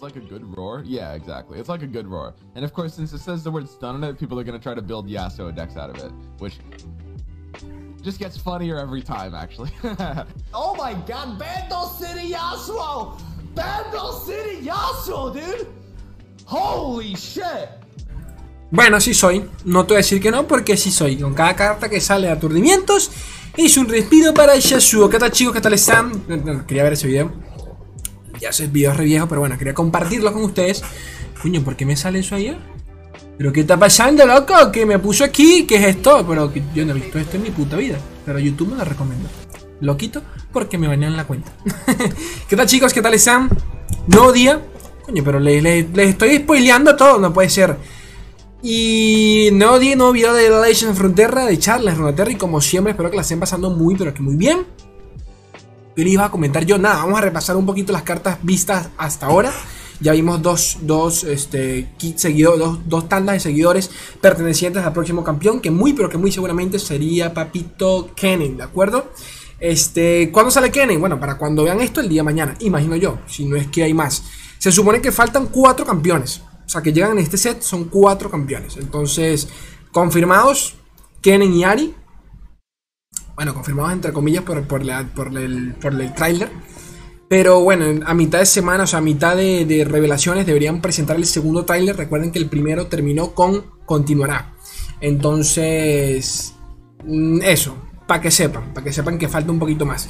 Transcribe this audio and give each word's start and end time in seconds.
it's 0.00 0.14
like 0.14 0.24
a 0.24 0.26
good 0.26 0.56
roar. 0.56 0.82
Yeah, 0.86 1.12
exactly. 1.12 1.58
It's 1.58 1.68
like 1.68 1.82
a 1.82 1.86
good 1.86 2.06
roar. 2.06 2.32
And 2.54 2.64
of 2.64 2.72
course, 2.72 2.94
since 2.94 3.12
it 3.12 3.18
says 3.18 3.44
the 3.44 3.50
word 3.50 3.68
stun 3.68 3.96
on 3.96 4.04
it, 4.04 4.18
people 4.18 4.40
are 4.40 4.44
gonna 4.44 4.58
try 4.58 4.74
to 4.74 4.80
build 4.80 5.06
Yasuo 5.06 5.54
decks 5.54 5.76
out 5.76 5.90
of 5.90 5.96
it, 6.02 6.10
which 6.38 6.58
just 8.02 8.18
gets 8.18 8.38
funnier 8.38 8.78
every 8.78 9.02
time, 9.02 9.34
actually. 9.34 9.70
oh 10.54 10.74
my 10.78 10.94
god, 11.06 11.38
Bandle 11.38 11.86
City 11.98 12.32
Yasuo! 12.32 13.20
Bandle 13.54 14.12
City 14.24 14.66
Yasuo, 14.66 15.34
dude! 15.34 15.66
Holy 16.46 17.14
shit! 17.14 17.68
Bueno, 18.70 19.00
sí 19.00 19.12
soy. 19.12 19.50
No 19.66 19.84
te 19.84 19.88
voy 19.88 19.96
a 19.96 19.98
decir 19.98 20.22
que 20.22 20.30
no, 20.30 20.46
porque 20.46 20.78
sí 20.78 20.90
soy. 20.90 21.18
Con 21.18 21.34
cada 21.34 21.54
carta 21.54 21.90
que 21.90 22.00
sale 22.00 22.30
aturdimientos, 22.30 23.10
es 23.54 23.76
un 23.76 23.86
respiro 23.86 24.32
para 24.32 24.56
Yasuo. 24.56 25.10
¿Qué 25.10 25.18
tal, 25.18 25.30
chicos? 25.30 25.52
¿Qué 25.52 25.60
tal 25.60 25.74
están? 25.74 26.64
Quería 26.66 26.84
ver 26.84 26.94
ese 26.94 27.06
video. 27.06 27.49
Ya 28.40 28.48
el 28.58 28.70
video 28.70 28.92
es 28.92 28.96
re 28.96 29.04
viejo, 29.04 29.28
pero 29.28 29.40
bueno, 29.40 29.58
quería 29.58 29.74
compartirlo 29.74 30.32
con 30.32 30.42
ustedes. 30.42 30.82
Coño, 31.42 31.62
¿por 31.62 31.76
qué 31.76 31.84
me 31.84 31.94
sale 31.94 32.20
eso 32.20 32.34
allá? 32.34 32.58
¿Pero 33.36 33.52
qué 33.52 33.60
está 33.60 33.78
pasando, 33.78 34.26
loco? 34.26 34.54
¿Qué 34.72 34.86
me 34.86 34.98
puso 34.98 35.24
aquí? 35.24 35.66
¿Qué 35.66 35.76
es 35.76 35.96
esto? 35.96 36.24
Pero 36.26 36.52
yo 36.74 36.84
no 36.84 36.92
he 36.92 36.94
visto 36.94 37.18
esto 37.18 37.36
en 37.36 37.42
mi 37.42 37.50
puta 37.50 37.76
vida. 37.76 37.98
Pero 38.24 38.38
YouTube 38.38 38.72
me 38.72 38.76
lo 38.76 38.84
recomiendo. 38.84 39.28
Lo 39.80 39.96
quito 39.96 40.22
porque 40.52 40.78
me 40.78 40.88
banean 40.88 41.16
la 41.16 41.26
cuenta. 41.26 41.52
¿Qué 42.48 42.56
tal, 42.56 42.66
chicos? 42.66 42.92
¿Qué 42.92 43.02
tal 43.02 43.14
están? 43.14 43.50
Nuevo 44.06 44.32
día. 44.32 44.60
Coño, 45.04 45.22
pero 45.24 45.38
les, 45.38 45.86
estoy 45.96 46.36
spoileando 46.38 46.96
todo. 46.96 47.18
No 47.18 47.32
puede 47.32 47.50
ser. 47.50 47.76
Y 48.62 49.50
nuevo 49.52 49.78
día, 49.78 49.96
nuevo 49.96 50.12
video 50.12 50.34
de 50.34 50.48
The 50.48 50.60
Legend 50.60 50.94
Frontera, 50.94 51.46
de 51.46 51.58
Charles 51.58 51.96
Runeterra. 51.96 52.30
Y 52.30 52.36
como 52.36 52.60
siempre, 52.60 52.92
espero 52.92 53.10
que 53.10 53.16
la 53.16 53.22
estén 53.22 53.40
pasando 53.40 53.70
muy, 53.70 53.96
pero 53.96 54.12
que 54.12 54.22
muy 54.22 54.36
bien. 54.36 54.66
¿Qué 55.96 56.04
les 56.04 56.12
iba 56.14 56.24
a 56.24 56.30
comentar 56.30 56.64
yo? 56.64 56.78
Nada, 56.78 56.96
vamos 56.96 57.18
a 57.18 57.22
repasar 57.22 57.56
un 57.56 57.66
poquito 57.66 57.92
las 57.92 58.02
cartas 58.02 58.38
vistas 58.42 58.88
hasta 58.96 59.26
ahora. 59.26 59.52
Ya 60.00 60.12
vimos 60.12 60.40
dos, 60.40 60.78
dos, 60.80 61.24
este, 61.24 61.90
dos, 62.58 62.78
dos 62.86 63.08
tandas 63.08 63.34
de 63.34 63.40
seguidores 63.40 63.90
pertenecientes 64.20 64.82
al 64.82 64.94
próximo 64.94 65.22
campeón, 65.22 65.60
que 65.60 65.70
muy, 65.70 65.92
pero 65.92 66.08
que 66.08 66.16
muy 66.16 66.32
seguramente 66.32 66.78
sería 66.78 67.34
Papito 67.34 68.10
Kennen, 68.14 68.56
¿de 68.56 68.62
acuerdo? 68.62 69.10
Este, 69.58 70.30
¿Cuándo 70.32 70.50
sale 70.50 70.70
Kennen? 70.70 71.00
Bueno, 71.00 71.20
para 71.20 71.36
cuando 71.36 71.64
vean 71.64 71.80
esto 71.80 72.00
el 72.00 72.08
día 72.08 72.20
de 72.20 72.24
mañana, 72.24 72.56
imagino 72.60 72.96
yo, 72.96 73.18
si 73.26 73.44
no 73.44 73.56
es 73.56 73.66
que 73.66 73.82
hay 73.82 73.92
más. 73.92 74.22
Se 74.58 74.72
supone 74.72 75.02
que 75.02 75.12
faltan 75.12 75.46
cuatro 75.46 75.84
campeones. 75.84 76.40
O 76.64 76.68
sea, 76.68 76.80
que 76.80 76.92
llegan 76.92 77.12
en 77.12 77.18
este 77.18 77.36
set 77.36 77.60
son 77.60 77.84
cuatro 77.84 78.30
campeones. 78.30 78.76
Entonces, 78.78 79.48
confirmados, 79.92 80.76
Kennen 81.20 81.52
y 81.52 81.64
Ari. 81.64 81.94
Bueno, 83.40 83.54
confirmados 83.54 83.94
entre 83.94 84.12
comillas 84.12 84.44
por, 84.44 84.62
por, 84.64 84.82
por 85.14 85.38
el, 85.38 85.72
por 85.72 85.98
el 85.98 86.12
trailer. 86.12 86.50
Pero 87.26 87.60
bueno, 87.60 88.04
a 88.04 88.12
mitad 88.12 88.38
de 88.38 88.44
semana, 88.44 88.84
o 88.84 88.86
sea, 88.86 88.98
a 88.98 89.00
mitad 89.00 89.34
de, 89.34 89.86
revelaciones 89.88 90.44
deberían 90.44 90.82
presentar 90.82 91.16
el 91.16 91.24
segundo 91.24 91.64
tráiler. 91.64 91.96
Recuerden 91.96 92.32
que 92.32 92.38
el 92.38 92.50
primero 92.50 92.88
terminó 92.88 93.32
con 93.32 93.64
continuará. 93.86 94.52
Entonces, 95.00 96.52
mm, 97.02 97.40
eso, 97.40 97.76
para 98.06 98.20
que 98.20 98.30
sepan, 98.30 98.74
para 98.74 98.84
que 98.84 98.92
sepan 98.92 99.16
que 99.16 99.26
falta 99.26 99.50
un 99.50 99.58
poquito 99.58 99.86
más. 99.86 100.06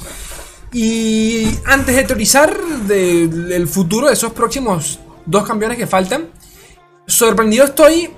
Y 0.73 1.47
antes 1.67 1.95
de 1.95 2.03
teorizar 2.03 2.53
del 2.85 3.65
futuro 3.69 4.07
de 4.07 4.13
esos 4.13 4.33
próximos 4.33 4.99
dos 5.25 5.47
campeones 5.47 5.77
que 5.77 5.87
faltan, 5.87 6.31
sorprendido 7.07 7.63
estoy 7.63 8.09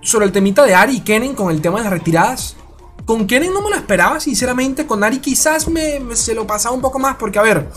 sobre 0.00 0.26
el 0.26 0.30
temita 0.30 0.64
de 0.64 0.76
Ari 0.76 0.98
y 0.98 1.00
Kennen 1.00 1.34
con 1.34 1.50
el 1.50 1.60
tema 1.60 1.78
de 1.78 1.84
las 1.86 1.92
retiradas. 1.92 2.56
Con 3.04 3.26
Kennen 3.26 3.52
no 3.52 3.62
me 3.62 3.70
lo 3.70 3.76
esperaba, 3.76 4.20
sinceramente. 4.20 4.86
Con 4.86 5.04
Ari 5.04 5.18
quizás 5.18 5.68
me, 5.68 6.00
se 6.14 6.34
lo 6.34 6.46
pasaba 6.46 6.74
un 6.74 6.80
poco 6.80 6.98
más, 6.98 7.16
porque 7.16 7.38
a 7.38 7.42
ver, 7.42 7.68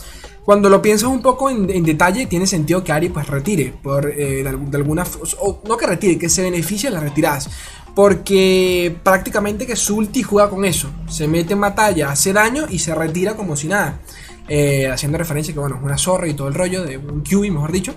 cuando 0.45 0.70
lo 0.70 0.81
piensas 0.81 1.09
un 1.09 1.22
poco 1.22 1.50
en, 1.50 1.83
detalle, 1.83 2.25
tiene 2.25 2.47
sentido 2.47 2.83
que 2.83 2.94
Ari 2.94 3.09
pues 3.09 3.28
retire, 3.28 3.73
por, 3.83 4.09
eh, 4.09 4.44
de, 4.44 4.78
alguna 4.78 5.03
o 5.39 5.61
no 5.67 5.75
que 5.75 5.86
retire, 5.86 6.17
que 6.17 6.30
se 6.30 6.44
beneficie 6.44 6.89
de 6.89 6.95
las 6.95 7.03
retiradas. 7.03 7.50
Porque 7.94 8.95
prácticamente 9.03 9.65
que 9.65 9.76
su 9.76 9.98
ulti 9.98 10.23
juega 10.23 10.49
con 10.49 10.64
eso. 10.64 10.89
Se 11.10 11.27
mete 11.27 11.54
en 11.54 11.61
batalla, 11.61 12.11
hace 12.11 12.32
daño 12.32 12.65
y 12.70 12.80
se 12.80 12.95
retira 12.95 13.36
como 13.36 13.55
si 13.55 13.67
nada. 13.67 13.99
Eh, 14.48 14.88
haciendo 14.88 15.17
referencia 15.17 15.54
que 15.54 15.59
bueno, 15.59 15.76
es 15.76 15.83
una 15.83 15.98
zorra 15.98 16.27
y 16.27 16.33
todo 16.33 16.48
el 16.48 16.54
rollo, 16.54 16.86
de 16.86 16.98
un 16.98 17.21
QB 17.21 17.52
mejor 17.52 17.71
dicho. 17.73 17.94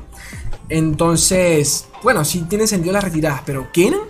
Entonces, 0.69 1.87
bueno, 2.03 2.25
sí 2.25 2.47
tiene 2.49 2.67
sentido 2.67 2.93
las 2.93 3.05
retiradas, 3.05 3.43
pero 3.45 3.71
Kennen, 3.73 4.01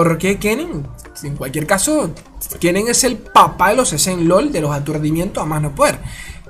¿por 0.00 0.16
qué 0.16 0.38
Kennen? 0.38 0.86
En 1.22 1.36
cualquier 1.36 1.66
caso, 1.66 2.10
Kennen 2.58 2.88
es 2.88 3.04
el 3.04 3.18
papá 3.18 3.68
de 3.68 3.76
los 3.76 4.06
en 4.06 4.26
LOL, 4.26 4.50
de 4.50 4.62
los 4.62 4.72
aturdimientos 4.72 5.42
a 5.42 5.44
más 5.44 5.60
no 5.60 5.74
poder. 5.74 5.98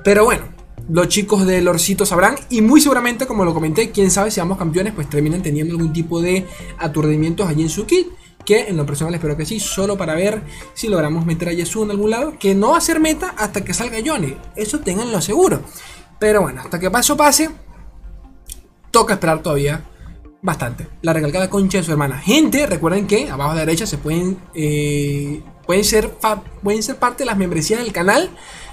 Pero 0.05 0.23
bueno, 0.23 0.43
los 0.87 1.09
chicos 1.09 1.45
del 1.45 1.65
Lorcito 1.65 2.05
sabrán 2.05 2.35
y 2.49 2.61
muy 2.61 2.79
seguramente, 2.79 3.27
como 3.27 3.43
lo 3.43 3.53
comenté, 3.53 3.91
quién 3.91 4.09
sabe 4.09 4.31
si 4.31 4.39
vamos 4.39 4.57
campeones, 4.57 4.93
pues 4.93 5.09
terminen 5.09 5.41
teniendo 5.41 5.73
algún 5.73 5.91
tipo 5.91 6.21
de 6.21 6.47
aturdimientos 6.79 7.49
allí 7.49 7.63
en 7.63 7.69
su 7.69 7.85
kit. 7.85 8.07
Que 8.45 8.69
en 8.69 8.77
lo 8.77 8.85
personal 8.85 9.13
espero 9.15 9.35
que 9.35 9.45
sí, 9.45 9.59
solo 9.59 9.97
para 9.97 10.15
ver 10.15 10.41
si 10.73 10.87
logramos 10.87 11.25
meter 11.25 11.49
a 11.49 11.51
Yasuo 11.51 11.83
en 11.83 11.91
algún 11.91 12.09
lado. 12.09 12.39
Que 12.39 12.55
no 12.55 12.71
va 12.71 12.77
a 12.77 12.81
ser 12.81 13.01
meta 13.01 13.35
hasta 13.37 13.65
que 13.65 13.73
salga 13.73 13.99
Yone, 13.99 14.37
eso 14.55 14.79
tenganlo 14.79 15.19
seguro. 15.19 15.59
Pero 16.19 16.41
bueno, 16.41 16.61
hasta 16.61 16.79
que 16.79 16.89
paso 16.89 17.17
pase, 17.17 17.49
toca 18.91 19.15
esperar 19.15 19.43
todavía 19.43 19.90
bastante. 20.41 20.87
La 21.01 21.13
recalcada 21.13 21.49
concha 21.49 21.77
de 21.77 21.83
su 21.83 21.91
hermana. 21.91 22.19
Gente, 22.19 22.65
recuerden 22.65 23.07
que 23.07 23.29
abajo 23.29 23.51
a 23.51 23.55
la 23.55 23.61
derecha 23.61 23.85
se 23.85 23.97
pueden, 23.97 24.37
eh, 24.55 25.41
pueden, 25.65 25.83
ser, 25.83 26.11
pueden 26.63 26.83
ser 26.83 26.97
parte 26.97 27.19
de 27.19 27.25
las 27.25 27.37
membresías 27.37 27.81
del 27.81 27.91
canal. 27.91 28.29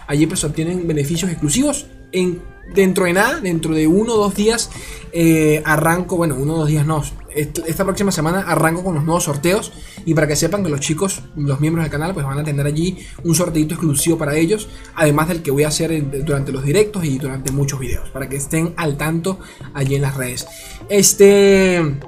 Allí 0.06 0.26
pues 0.26 0.42
obtienen 0.44 0.86
beneficios 0.86 1.30
exclusivos 1.30 1.86
en, 2.12 2.42
dentro 2.74 3.04
de 3.04 3.12
nada, 3.12 3.40
dentro 3.40 3.74
de 3.74 3.86
uno 3.86 4.14
o 4.14 4.16
dos 4.16 4.34
días, 4.34 4.70
eh, 5.12 5.62
arranco, 5.64 6.16
bueno, 6.16 6.36
uno 6.38 6.54
o 6.54 6.58
dos 6.58 6.68
días 6.68 6.86
no, 6.86 7.02
esta 7.34 7.84
próxima 7.84 8.10
semana 8.12 8.40
arranco 8.40 8.82
con 8.82 8.94
los 8.94 9.04
nuevos 9.04 9.24
sorteos 9.24 9.72
y 10.04 10.14
para 10.14 10.26
que 10.26 10.36
sepan 10.36 10.62
que 10.64 10.70
los 10.70 10.80
chicos, 10.80 11.22
los 11.36 11.60
miembros 11.60 11.84
del 11.84 11.90
canal, 11.90 12.14
pues 12.14 12.26
van 12.26 12.38
a 12.38 12.44
tener 12.44 12.66
allí 12.66 12.98
un 13.24 13.34
sorteito 13.34 13.74
exclusivo 13.74 14.18
para 14.18 14.36
ellos, 14.36 14.68
además 14.94 15.28
del 15.28 15.42
que 15.42 15.50
voy 15.50 15.64
a 15.64 15.68
hacer 15.68 16.24
durante 16.24 16.52
los 16.52 16.64
directos 16.64 17.04
y 17.04 17.18
durante 17.18 17.52
muchos 17.52 17.78
videos, 17.78 18.08
para 18.10 18.28
que 18.28 18.36
estén 18.36 18.74
al 18.76 18.96
tanto 18.96 19.38
allí 19.74 19.94
en 19.94 20.02
las 20.02 20.16
redes. 20.16 20.46
Este... 20.88 21.98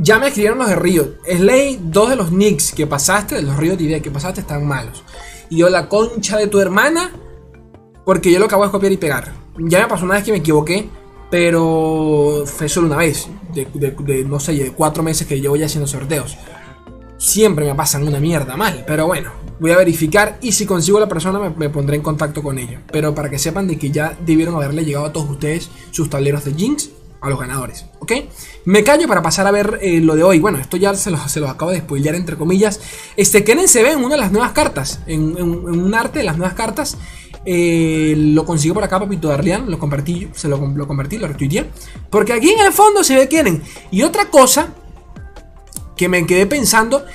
Ya 0.00 0.20
me 0.20 0.28
escribieron 0.28 0.58
los 0.58 0.68
de 0.68 0.76
Río. 0.76 1.14
Slay, 1.26 1.80
dos 1.82 2.10
de 2.10 2.14
los 2.14 2.30
nicks 2.30 2.70
que 2.70 2.86
pasaste, 2.86 3.34
de 3.34 3.42
los 3.42 3.56
Río 3.56 3.74
idea 3.74 3.98
que 3.98 4.12
pasaste, 4.12 4.42
están 4.42 4.64
malos. 4.64 5.02
Y 5.50 5.56
yo, 5.56 5.68
la 5.70 5.88
concha 5.88 6.36
de 6.36 6.46
tu 6.46 6.60
hermana, 6.60 7.10
porque 8.08 8.32
yo 8.32 8.38
lo 8.38 8.46
acabo 8.46 8.64
de 8.64 8.70
copiar 8.70 8.90
y 8.90 8.96
pegar. 8.96 9.34
Ya 9.58 9.80
me 9.80 9.86
pasó 9.86 10.06
una 10.06 10.14
vez 10.14 10.24
que 10.24 10.32
me 10.32 10.38
equivoqué, 10.38 10.88
pero 11.30 12.42
fue 12.46 12.66
solo 12.66 12.86
una 12.86 12.96
vez. 12.96 13.28
De, 13.52 14.24
no 14.26 14.40
sé, 14.40 14.54
de 14.54 14.72
cuatro 14.72 15.02
meses 15.02 15.26
que 15.26 15.38
llevo 15.38 15.56
ya 15.56 15.66
haciendo 15.66 15.86
sorteos. 15.86 16.38
Siempre 17.18 17.66
me 17.66 17.74
pasan 17.74 18.08
una 18.08 18.18
mierda 18.18 18.56
mal, 18.56 18.82
pero 18.86 19.06
bueno, 19.06 19.32
voy 19.60 19.72
a 19.72 19.76
verificar 19.76 20.38
y 20.40 20.52
si 20.52 20.64
consigo 20.64 20.98
la 20.98 21.06
persona 21.06 21.52
me, 21.54 21.68
pondré 21.68 21.96
en 21.96 22.02
contacto 22.02 22.42
con 22.42 22.58
ella. 22.58 22.80
Pero 22.90 23.14
para 23.14 23.28
que 23.28 23.38
sepan 23.38 23.66
de 23.66 23.76
que 23.76 23.90
ya 23.90 24.16
debieron 24.24 24.54
haberle 24.54 24.86
llegado 24.86 25.04
a 25.04 25.12
todos 25.12 25.28
ustedes 25.28 25.68
sus 25.90 26.08
tableros 26.08 26.46
de 26.46 26.54
Jinx 26.54 26.88
a 27.20 27.28
los 27.28 27.38
ganadores, 27.38 27.84
¿ok? 27.98 28.12
Me 28.64 28.84
callo 28.84 29.06
para 29.06 29.20
pasar 29.20 29.46
a 29.46 29.50
ver 29.50 29.80
eh, 29.82 30.00
lo 30.00 30.14
de 30.14 30.22
hoy. 30.22 30.38
Bueno, 30.38 30.56
esto 30.56 30.78
ya 30.78 30.94
se 30.94 31.10
los, 31.10 31.30
se 31.30 31.40
los 31.40 31.50
acabo 31.50 31.72
de 31.72 31.80
spoilear 31.80 32.14
entre 32.14 32.36
comillas. 32.36 32.80
Este 33.18 33.44
Kennen 33.44 33.68
se 33.68 33.82
ve 33.82 33.92
en 33.92 33.98
una 33.98 34.14
de 34.14 34.20
las 34.22 34.32
nuevas 34.32 34.52
cartas, 34.52 35.00
en, 35.06 35.36
en 35.36 35.42
un 35.42 35.94
arte 35.94 36.20
de 36.20 36.24
las 36.24 36.38
nuevas 36.38 36.54
cartas. 36.54 36.96
Eh, 37.50 38.14
lo 38.14 38.44
consigo 38.44 38.74
por 38.74 38.84
acá, 38.84 39.00
Papito 39.00 39.28
Darlian. 39.28 39.70
Lo 39.70 39.78
compartí, 39.78 40.28
se 40.34 40.48
lo, 40.48 40.58
lo 40.58 40.86
convertí, 40.86 41.16
lo 41.16 41.26
retuiteé. 41.26 41.64
Porque 42.10 42.34
aquí 42.34 42.50
en 42.50 42.60
el 42.60 42.74
fondo 42.74 43.02
se 43.02 43.16
ve 43.16 43.26
quieren. 43.26 43.62
Y 43.90 44.02
otra 44.02 44.26
cosa 44.26 44.68
que 45.96 46.10
me 46.10 46.26
quedé 46.26 46.44
pensando. 46.44 47.06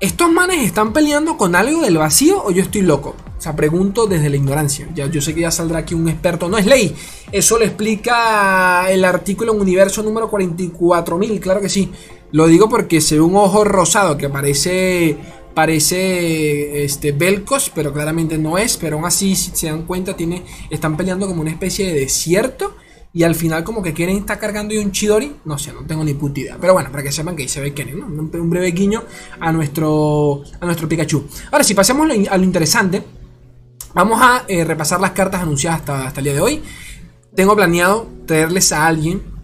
¿Estos 0.00 0.30
manes 0.30 0.64
están 0.64 0.94
peleando 0.94 1.36
con 1.36 1.54
algo 1.54 1.82
del 1.82 1.98
vacío 1.98 2.42
o 2.42 2.50
yo 2.50 2.62
estoy 2.62 2.80
loco? 2.80 3.14
O 3.36 3.40
sea, 3.42 3.54
pregunto 3.54 4.06
desde 4.06 4.30
la 4.30 4.36
ignorancia. 4.36 4.88
Ya, 4.94 5.04
yo 5.04 5.20
sé 5.20 5.34
que 5.34 5.42
ya 5.42 5.50
saldrá 5.50 5.80
aquí 5.80 5.92
un 5.92 6.08
experto. 6.08 6.48
No 6.48 6.56
es 6.56 6.64
ley. 6.64 6.96
Eso 7.32 7.58
lo 7.58 7.64
explica 7.66 8.90
el 8.90 9.04
artículo 9.04 9.52
en 9.52 9.60
Universo 9.60 10.02
número 10.02 10.30
44.000. 10.30 11.40
Claro 11.40 11.60
que 11.60 11.68
sí. 11.68 11.92
Lo 12.32 12.46
digo 12.46 12.70
porque 12.70 13.02
se 13.02 13.16
ve 13.16 13.20
un 13.20 13.36
ojo 13.36 13.64
rosado 13.64 14.16
que 14.16 14.30
parece 14.30 15.18
parece 15.56 16.84
este 16.84 17.12
Belcos, 17.12 17.72
pero 17.74 17.90
claramente 17.90 18.36
no 18.36 18.58
es, 18.58 18.76
pero 18.76 18.96
aún 18.96 19.06
así 19.06 19.34
si 19.34 19.52
se 19.54 19.68
dan 19.68 19.84
cuenta 19.84 20.14
tiene 20.14 20.42
están 20.68 20.98
peleando 20.98 21.26
como 21.26 21.40
una 21.40 21.50
especie 21.50 21.86
de 21.86 22.00
desierto 22.00 22.76
y 23.14 23.22
al 23.22 23.34
final 23.34 23.64
como 23.64 23.82
que 23.82 23.94
quieren 23.94 24.18
estar 24.18 24.38
cargando 24.38 24.74
y 24.74 24.76
un 24.76 24.92
Chidori, 24.92 25.34
no 25.46 25.56
sé, 25.56 25.72
no 25.72 25.86
tengo 25.86 26.04
ni 26.04 26.12
puta 26.12 26.40
idea, 26.40 26.58
pero 26.60 26.74
bueno, 26.74 26.90
para 26.90 27.02
que 27.02 27.10
sepan 27.10 27.34
que 27.34 27.44
ahí 27.44 27.48
se 27.48 27.62
ve 27.62 27.72
Kennen, 27.72 28.00
¿no? 28.00 28.06
un, 28.06 28.50
breve 28.50 28.70
guiño 28.72 29.02
a 29.40 29.50
nuestro 29.50 30.42
a 30.60 30.66
nuestro 30.66 30.86
Pikachu. 30.86 31.26
Ahora 31.50 31.64
si 31.64 31.72
pasemos 31.72 32.06
a 32.28 32.36
lo 32.36 32.44
interesante, 32.44 33.02
vamos 33.94 34.20
a 34.20 34.44
eh, 34.48 34.62
repasar 34.62 35.00
las 35.00 35.12
cartas 35.12 35.40
anunciadas 35.40 35.80
hasta, 35.80 36.06
hasta 36.06 36.20
el 36.20 36.24
día 36.24 36.34
de 36.34 36.40
hoy. 36.42 36.62
Tengo 37.34 37.56
planeado 37.56 38.06
traerles 38.26 38.72
a 38.72 38.86
alguien 38.86 39.35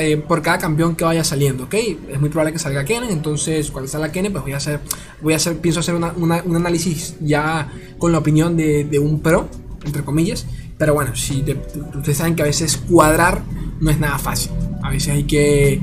eh, 0.00 0.16
por, 0.16 0.42
cada 0.42 0.58
campeón 0.58 0.96
que 0.96 1.04
vaya 1.04 1.22
saliendo, 1.22 1.64
¿ok? 1.64 1.74
Es 2.08 2.18
muy 2.18 2.30
probable 2.30 2.52
que 2.52 2.58
salga 2.58 2.84
Kennen, 2.84 3.10
entonces 3.10 3.70
cuando 3.70 3.88
salga 3.88 4.10
Kennen, 4.10 4.32
pues 4.32 4.42
voy 4.42 4.54
a 4.54 4.56
hacer, 4.56 4.80
voy 5.20 5.34
a 5.34 5.36
hacer, 5.36 5.58
pienso 5.58 5.78
hacer 5.78 5.94
un 5.94 6.56
análisis 6.56 7.14
ya 7.20 7.72
con 7.96 8.10
la 8.10 8.18
opinión 8.18 8.56
de, 8.56 8.98
un 8.98 9.20
pro, 9.20 9.48
entre 9.84 10.02
comillas, 10.02 10.46
Pero 10.78 10.94
bueno, 10.94 11.14
si 11.14 11.44
ustedes 11.94 12.16
saben 12.16 12.34
que 12.34 12.42
a 12.42 12.46
veces 12.46 12.76
cuadrar 12.76 13.42
no 13.78 13.92
es 13.92 14.00
nada 14.00 14.18
fácil. 14.18 14.50
A 14.82 14.90
veces 14.90 15.10
hay 15.14 15.24
que, 15.24 15.80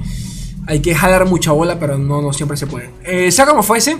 hay 0.67 0.81
que 0.81 0.93
jalar 0.93 1.25
mucha 1.25 1.53
bola, 1.53 1.79
pero 1.79 1.97
no, 1.97 2.21
no 2.21 2.33
siempre 2.33 2.57
se 2.57 2.67
puede. 2.67 2.89
Eh, 3.05 3.31
sea 3.31 3.45
como 3.45 3.63
fuese, 3.63 3.97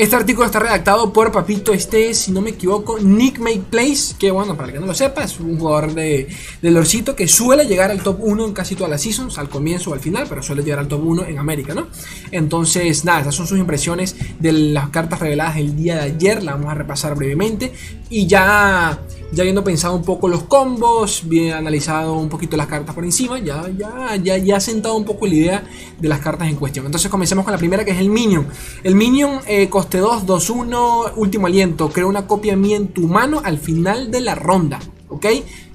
este 0.00 0.16
artículo 0.16 0.46
está 0.46 0.60
redactado 0.60 1.12
por 1.12 1.30
Papito 1.30 1.74
Este, 1.74 2.14
si 2.14 2.32
no 2.32 2.40
me 2.40 2.50
equivoco, 2.50 2.98
Nick 2.98 3.38
Make 3.38 3.64
Place, 3.68 4.14
que 4.18 4.30
bueno, 4.30 4.56
para 4.56 4.68
el 4.68 4.74
que 4.74 4.80
no 4.80 4.86
lo 4.86 4.94
sepa, 4.94 5.24
es 5.24 5.38
un 5.38 5.58
jugador 5.58 5.92
de, 5.92 6.26
de 6.62 6.70
Lorcito 6.70 7.14
que 7.14 7.28
suele 7.28 7.66
llegar 7.66 7.90
al 7.90 8.02
top 8.02 8.16
1 8.18 8.46
en 8.46 8.52
casi 8.54 8.74
todas 8.74 8.90
las 8.90 9.02
seasons, 9.02 9.36
al 9.36 9.50
comienzo 9.50 9.90
o 9.90 9.92
al 9.92 10.00
final, 10.00 10.24
pero 10.26 10.42
suele 10.42 10.62
llegar 10.62 10.78
al 10.78 10.88
top 10.88 11.04
1 11.04 11.26
en 11.26 11.38
América, 11.38 11.74
¿no? 11.74 11.88
Entonces, 12.30 13.04
nada, 13.04 13.18
estas 13.18 13.34
son 13.34 13.46
sus 13.46 13.58
impresiones 13.58 14.16
de 14.38 14.52
las 14.52 14.88
cartas 14.88 15.20
reveladas 15.20 15.58
el 15.58 15.76
día 15.76 15.96
de 15.96 16.00
ayer, 16.00 16.42
la 16.42 16.52
vamos 16.52 16.70
a 16.70 16.74
repasar 16.74 17.14
brevemente 17.14 17.70
y 18.08 18.26
ya 18.26 18.98
ya 19.32 19.42
habiendo 19.42 19.62
pensado 19.62 19.94
un 19.94 20.02
poco 20.02 20.28
los 20.28 20.44
combos, 20.44 21.22
bien 21.26 21.52
analizado 21.52 22.14
un 22.14 22.28
poquito 22.28 22.56
las 22.56 22.66
cartas 22.66 22.94
por 22.94 23.04
encima, 23.04 23.38
ya, 23.38 23.68
ya, 23.76 24.16
ya, 24.16 24.36
ya 24.38 24.60
sentado 24.60 24.96
un 24.96 25.04
poco 25.04 25.26
la 25.26 25.34
idea 25.34 25.64
de 25.98 26.08
las 26.08 26.20
cartas 26.20 26.48
en 26.48 26.56
cuestión. 26.56 26.86
Entonces 26.86 27.10
comencemos 27.10 27.44
con 27.44 27.52
la 27.52 27.58
primera 27.58 27.84
que 27.84 27.92
es 27.92 27.98
el 27.98 28.10
Minion. 28.10 28.46
El 28.82 28.96
Minion 28.96 29.40
eh, 29.46 29.68
coste 29.68 29.98
2, 29.98 30.26
2, 30.26 30.50
1, 30.50 31.02
último 31.16 31.46
aliento. 31.46 31.90
Crea 31.90 32.06
una 32.06 32.26
copia 32.26 32.56
mía 32.56 32.76
en 32.76 32.88
tu 32.88 33.06
mano 33.06 33.40
al 33.44 33.58
final 33.58 34.10
de 34.10 34.20
la 34.20 34.34
ronda. 34.34 34.80
¿Ok? 35.08 35.26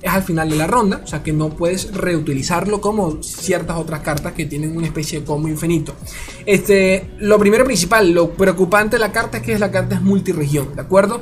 Es 0.02 0.12
al 0.12 0.24
final 0.24 0.50
de 0.50 0.56
la 0.56 0.66
ronda, 0.66 1.02
o 1.04 1.07
sea 1.07 1.22
que 1.22 1.34
no 1.34 1.50
puedes 1.50 1.94
reutilizarlo 1.94 2.80
como 2.80 3.22
ciertas 3.22 3.75
otras 3.75 4.00
cartas 4.00 4.31
que 4.31 4.46
tienen 4.46 4.78
una 4.78 4.88
especie 4.88 5.19
de 5.19 5.25
combo 5.25 5.50
infinito. 5.50 5.94
Este, 6.46 7.10
lo 7.19 7.38
primero 7.38 7.66
principal, 7.66 8.12
lo 8.12 8.30
preocupante 8.30 8.96
de 8.96 9.00
la 9.02 9.12
carta 9.12 9.40
es 9.40 9.44
que 9.44 9.60
la 9.60 9.72
carta 9.72 9.96
es 9.96 10.02
multiregión, 10.02 10.74
¿de 10.75 10.81
acuerdo? 10.81 11.22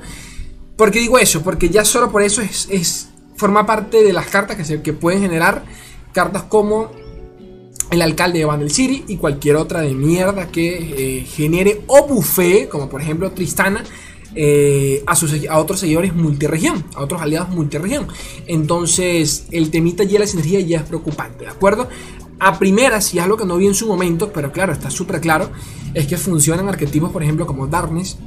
¿Por 0.76 0.92
qué 0.92 1.00
digo 1.00 1.20
eso? 1.20 1.42
Porque 1.42 1.70
ya 1.70 1.86
solo 1.86 2.12
por 2.12 2.24
eso 2.24 2.42
es, 2.42 3.10
forma 3.36 3.66
parte 3.66 4.04
de 4.04 4.14
las 4.14 4.28
cartas 4.28 4.58
que, 4.58 4.66
se, 4.66 4.82
que 4.82 4.94
pueden 4.94 5.22
generar 5.22 5.64
cartas 6.14 6.44
como 6.44 6.92
el 7.92 8.02
alcalde 8.02 8.40
de 8.40 8.46
Vandal 8.46 8.72
City 8.72 9.04
y 9.08 9.18
cualquier 9.18 9.56
otra 9.56 9.82
de 9.82 9.94
mierda 9.94 10.48
que 10.48 11.20
eh, 11.20 11.26
genere 11.26 11.82
o 11.88 12.08
buffee, 12.08 12.68
como 12.68 12.90
por 12.90 13.02
ejemplo 13.02 13.32
Tristana, 13.32 13.84
eh, 14.36 15.04
a, 15.06 15.16
sus, 15.16 15.48
a 15.48 15.60
otros 15.60 15.80
seguidores 15.80 16.16
multiregión, 16.16 16.84
a 16.96 17.02
otros 17.02 17.22
aliados 17.22 17.50
multiregión. 17.50 18.08
Entonces, 18.48 19.46
el 19.52 19.70
temita 19.70 20.04
ya 20.04 20.20
la 20.20 20.28
sinergia 20.28 20.60
ya 20.62 20.80
es 20.80 20.84
preocupante, 20.84 21.46
¿de 21.46 21.52
acuerdo? 21.52 21.88
A 22.40 22.58
primeras, 22.58 23.14
y 23.14 23.20
es 23.20 23.24
algo 23.24 23.38
que 23.38 23.46
no 23.46 23.58
vi 23.58 23.68
en 23.68 23.76
su 23.76 23.88
momento, 23.88 24.34
pero 24.34 24.52
claro, 24.52 24.74
está 24.74 24.90
súper 24.90 25.22
claro, 25.22 25.52
es 25.94 26.08
que 26.08 26.18
funcionan 26.18 26.68
arquetipos, 26.68 27.12
por 27.12 27.22
ejemplo, 27.22 27.46
como 27.46 27.68
Darkness, 27.68 28.18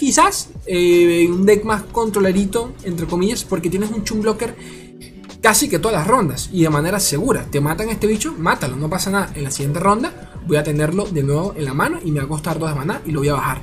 quizás 0.00 0.48
eh, 0.64 1.28
un 1.30 1.44
deck 1.44 1.62
más 1.64 1.82
controlerito, 1.82 2.72
entre 2.84 3.06
comillas, 3.06 3.44
porque 3.44 3.68
tienes 3.68 3.90
un 3.90 4.02
chum 4.02 4.22
blocker 4.22 4.56
casi 5.42 5.68
que 5.68 5.78
todas 5.78 5.98
las 5.98 6.06
rondas 6.06 6.48
y 6.54 6.62
de 6.62 6.70
manera 6.70 6.98
segura. 6.98 7.44
Te 7.50 7.60
matan 7.60 7.90
este 7.90 8.06
bicho, 8.06 8.34
mátalo, 8.38 8.76
no 8.76 8.88
pasa 8.88 9.10
nada. 9.10 9.30
En 9.34 9.44
la 9.44 9.50
siguiente 9.50 9.78
ronda 9.78 10.32
voy 10.46 10.56
a 10.56 10.62
tenerlo 10.62 11.04
de 11.04 11.22
nuevo 11.22 11.52
en 11.54 11.66
la 11.66 11.74
mano 11.74 11.98
y 12.02 12.12
me 12.12 12.20
va 12.20 12.24
a 12.24 12.28
costar 12.28 12.58
dos 12.58 12.70
de 12.70 12.76
maná 12.76 13.02
y 13.04 13.10
lo 13.10 13.20
voy 13.20 13.28
a 13.28 13.34
bajar. 13.34 13.60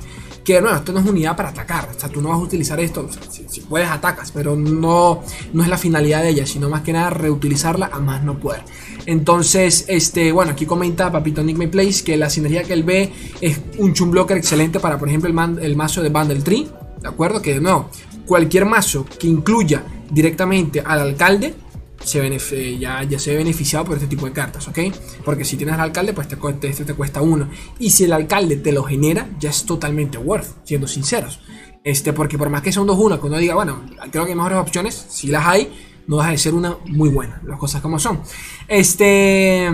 Que 0.48 0.54
de 0.54 0.62
nuevo, 0.62 0.78
esto 0.78 0.94
no 0.94 1.00
es 1.00 1.06
unidad 1.06 1.36
para 1.36 1.50
atacar, 1.50 1.90
o 1.94 2.00
sea, 2.00 2.08
tú 2.08 2.22
no 2.22 2.30
vas 2.30 2.38
a 2.38 2.40
utilizar 2.40 2.80
esto, 2.80 3.06
si, 3.28 3.60
puedes 3.60 3.86
atacas, 3.90 4.32
pero 4.32 4.56
no, 4.56 5.22
no 5.52 5.62
es 5.62 5.68
la 5.68 5.76
finalidad 5.76 6.22
de 6.22 6.30
ella, 6.30 6.46
sino 6.46 6.70
más 6.70 6.80
que 6.80 6.94
nada 6.94 7.10
reutilizarla 7.10 7.90
a 7.92 7.98
más 7.98 8.24
no 8.24 8.38
poder. 8.38 8.62
Entonces, 9.04 9.84
este, 9.88 10.32
bueno, 10.32 10.52
aquí 10.52 10.64
comenta 10.64 11.12
Papito 11.12 11.42
Nick 11.42 11.58
Me 11.58 11.68
Place 11.68 12.02
que 12.02 12.16
la 12.16 12.30
sinergia 12.30 12.62
que 12.62 12.72
él 12.72 12.82
ve 12.82 13.12
es 13.42 13.60
un 13.76 13.92
chum 13.92 14.10
blocker 14.10 14.38
excelente 14.38 14.80
para, 14.80 14.98
por 14.98 15.08
ejemplo, 15.08 15.28
el, 15.28 15.58
el 15.62 15.76
mazo 15.76 16.00
de 16.00 16.08
Bundle 16.08 16.40
Tree. 16.40 16.66
¿De 17.02 17.08
acuerdo? 17.08 17.42
Que 17.42 17.52
de 17.52 17.60
nuevo, 17.60 17.90
cualquier 18.24 18.64
mazo 18.64 19.04
que 19.04 19.26
incluya 19.26 19.84
directamente 20.10 20.80
al 20.80 21.00
alcalde 21.00 21.56
se 22.04 22.78
ya, 22.78 23.02
ya 23.02 23.18
se 23.18 23.30
ve 23.30 23.38
beneficiado 23.38 23.84
por 23.84 23.96
este 23.96 24.06
tipo 24.06 24.26
de 24.26 24.32
cartas, 24.32 24.68
¿ok? 24.68 24.78
Porque 25.24 25.44
si 25.44 25.56
tienes 25.56 25.74
al 25.74 25.80
alcalde, 25.80 26.12
pues 26.12 26.28
te, 26.28 26.36
este 26.68 26.84
te 26.84 26.94
cuesta 26.94 27.20
uno. 27.20 27.48
Y 27.78 27.90
si 27.90 28.04
el 28.04 28.12
alcalde 28.12 28.56
te 28.56 28.72
lo 28.72 28.84
genera, 28.84 29.28
ya 29.38 29.50
es 29.50 29.64
totalmente 29.64 30.18
worth, 30.18 30.64
siendo 30.64 30.86
sinceros. 30.86 31.40
Este, 31.84 32.12
porque 32.12 32.38
por 32.38 32.50
más 32.50 32.62
que 32.62 32.72
sea 32.72 32.82
un 32.82 32.88
2-1, 32.88 33.20
que 33.20 33.26
uno 33.26 33.38
diga, 33.38 33.54
bueno, 33.54 33.82
creo 34.10 34.24
que 34.24 34.30
hay 34.32 34.36
mejores 34.36 34.58
opciones, 34.58 35.06
si 35.08 35.28
las 35.28 35.46
hay, 35.46 35.72
no 36.06 36.18
deja 36.18 36.30
de 36.30 36.38
ser 36.38 36.54
una 36.54 36.76
muy 36.86 37.08
buena, 37.10 37.40
las 37.44 37.58
cosas 37.58 37.80
como 37.80 37.98
son. 37.98 38.20
Este. 38.66 39.70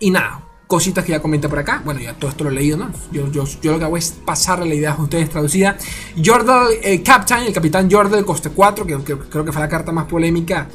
Y 0.00 0.10
nada, 0.10 0.44
cositas 0.68 1.04
que 1.04 1.12
ya 1.12 1.20
comenté 1.20 1.48
por 1.48 1.58
acá. 1.58 1.82
Bueno, 1.84 2.00
ya 2.00 2.14
todo 2.14 2.30
esto 2.30 2.44
lo 2.44 2.50
he 2.50 2.54
leído, 2.54 2.76
¿no? 2.76 2.92
Yo, 3.10 3.30
yo, 3.32 3.44
lo 3.72 3.78
que 3.78 3.84
hago 3.84 3.96
es 3.96 4.12
pasarle 4.24 4.66
la 4.66 4.74
idea 4.74 4.92
a 4.92 5.02
ustedes 5.02 5.28
traducida. 5.28 5.76
Jordal, 6.24 6.68
el 6.82 7.02
Captain, 7.02 7.46
el 7.46 7.52
Capitán 7.52 7.90
Jordal, 7.90 8.24
coste 8.24 8.50
4, 8.50 8.86
que, 8.86 8.96
creo 9.02 9.44
que 9.44 9.52
fue 9.52 9.60
la 9.60 9.68
carta 9.68 9.90
más 9.90 10.04
polémica. 10.04 10.68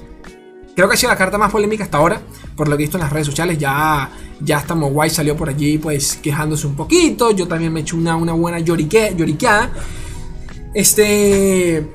Creo 0.75 0.87
que 0.87 0.95
ha 0.95 0.97
sido 0.97 1.11
la 1.11 1.17
carta 1.17 1.37
más 1.37 1.51
polémica 1.51 1.83
hasta 1.83 1.97
ahora, 1.97 2.21
por 2.55 2.67
lo 2.67 2.75
que 2.75 2.83
he 2.83 2.85
visto 2.85 2.97
en 2.97 3.03
las 3.03 3.13
redes 3.13 3.27
sociales. 3.27 3.57
Ya, 3.57 4.09
ya 4.39 4.57
hasta 4.57 4.73
Mogwai 4.73 5.09
salió 5.09 5.35
por 5.35 5.49
allí, 5.49 5.77
pues 5.77 6.15
quejándose 6.15 6.65
un 6.65 6.75
poquito. 6.75 7.31
Yo 7.31 7.47
también 7.47 7.71
me 7.71 7.81
he 7.81 7.83
hecho 7.83 7.95
una, 7.95 8.15
una 8.15 8.33
buena 8.33 8.59
llorique, 8.59 9.13
lloriqueada. 9.15 9.71
Este. 10.73 11.87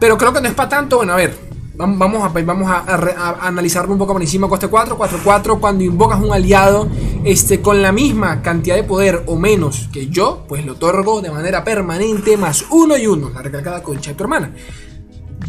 Pero 0.00 0.18
creo 0.18 0.32
que 0.32 0.40
no 0.40 0.48
es 0.48 0.54
para 0.54 0.68
tanto. 0.68 0.96
Bueno, 0.96 1.12
a 1.12 1.16
ver, 1.16 1.50
Vamos 1.80 2.22
a, 2.22 2.28
vamos 2.28 2.70
a, 2.70 3.38
analizarlo 3.40 3.92
un 3.92 3.98
poco 3.98 4.12
por 4.12 4.20
encima. 4.20 4.46
Coste 4.48 4.68
4, 4.68 4.98
4, 4.98 5.20
4. 5.24 5.60
Cuando 5.60 5.82
invocas 5.82 6.20
un 6.20 6.30
aliado 6.30 6.86
este, 7.24 7.62
con 7.62 7.80
la 7.80 7.90
misma 7.90 8.42
cantidad 8.42 8.76
de 8.76 8.84
poder 8.84 9.22
o 9.26 9.36
menos 9.36 9.88
que 9.90 10.08
yo, 10.08 10.44
pues 10.46 10.66
lo 10.66 10.72
otorgo 10.72 11.22
de 11.22 11.30
manera 11.30 11.64
permanente 11.64 12.36
más 12.36 12.66
uno 12.70 12.98
y 12.98 13.06
uno. 13.06 13.30
La 13.30 13.40
recalcada 13.40 13.82
concha 13.82 14.10
de 14.10 14.16
tu 14.16 14.24
hermana. 14.24 14.52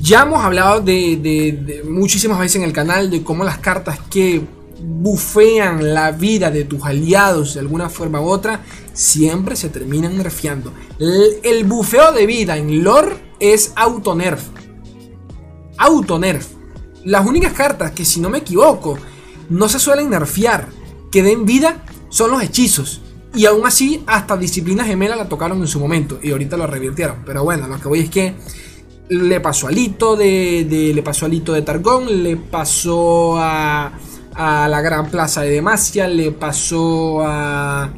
Ya 0.02 0.24
hemos 0.24 0.44
hablado 0.44 0.82
de, 0.82 1.84
muchísimas 1.88 2.40
veces 2.40 2.56
en 2.58 2.64
el 2.64 2.74
canal 2.74 3.12
de 3.12 3.24
cómo 3.24 3.44
las 3.44 3.60
cartas 3.60 4.00
que 4.10 4.42
bufean 4.84 5.94
la 5.94 6.12
vida 6.12 6.50
de 6.50 6.64
tus 6.64 6.84
aliados 6.84 7.54
de 7.54 7.60
alguna 7.60 7.88
forma 7.88 8.20
u 8.20 8.26
otra 8.26 8.64
siempre 8.94 9.56
se 9.56 9.70
terminan 9.70 10.18
nerfeando. 10.18 10.74
El, 11.00 11.64
bufeo 11.66 12.12
de 12.14 12.26
vida 12.26 12.58
en 12.58 12.84
lore 12.84 13.16
es 13.40 13.74
auto-nerf 13.76 14.42
auto-nerf. 15.82 16.48
Las 17.04 17.26
únicas 17.26 17.54
cartas 17.54 17.92
que, 17.92 18.06
si 18.06 18.20
no 18.20 18.30
me 18.30 18.40
equivoco, 18.40 18.98
no 19.50 19.68
se 19.68 19.80
suelen 19.80 20.10
nerfear, 20.10 20.68
que 21.12 21.24
den 21.24 21.46
vida, 21.46 21.84
son 22.10 22.32
los 22.32 22.44
hechizos. 22.44 23.02
Y 23.34 23.46
aún 23.46 23.66
así, 23.66 24.04
hasta 24.06 24.38
Disciplina 24.38 24.84
Gemela 24.84 25.16
la 25.16 25.28
tocaron 25.28 25.60
en 25.60 25.68
su 25.68 25.80
momento. 25.80 26.20
Y 26.22 26.32
ahorita 26.32 26.58
lo 26.58 26.68
revirtieron. 26.68 27.24
Pero 27.26 27.44
bueno, 27.44 27.68
lo 27.68 27.80
que 27.80 27.88
voy 27.88 28.02
es 28.02 28.10
que 28.10 28.36
le 29.12 29.42
pasó 29.42 29.68
a 29.68 29.72
Lito 29.72 30.16
de, 30.16 30.92
le 30.96 31.04
pasó 31.04 31.26
a 31.26 31.30
Lito 31.30 31.52
de 31.52 31.64
Targón, 31.64 32.24
le 32.24 32.38
pasó 32.38 33.36
a, 33.38 33.92
la 34.38 34.82
Gran 34.82 35.12
Plaza 35.12 35.42
de 35.42 35.50
Demacia, 35.50 36.08
le 36.08 36.32
pasó 36.32 37.22
a 37.22 37.92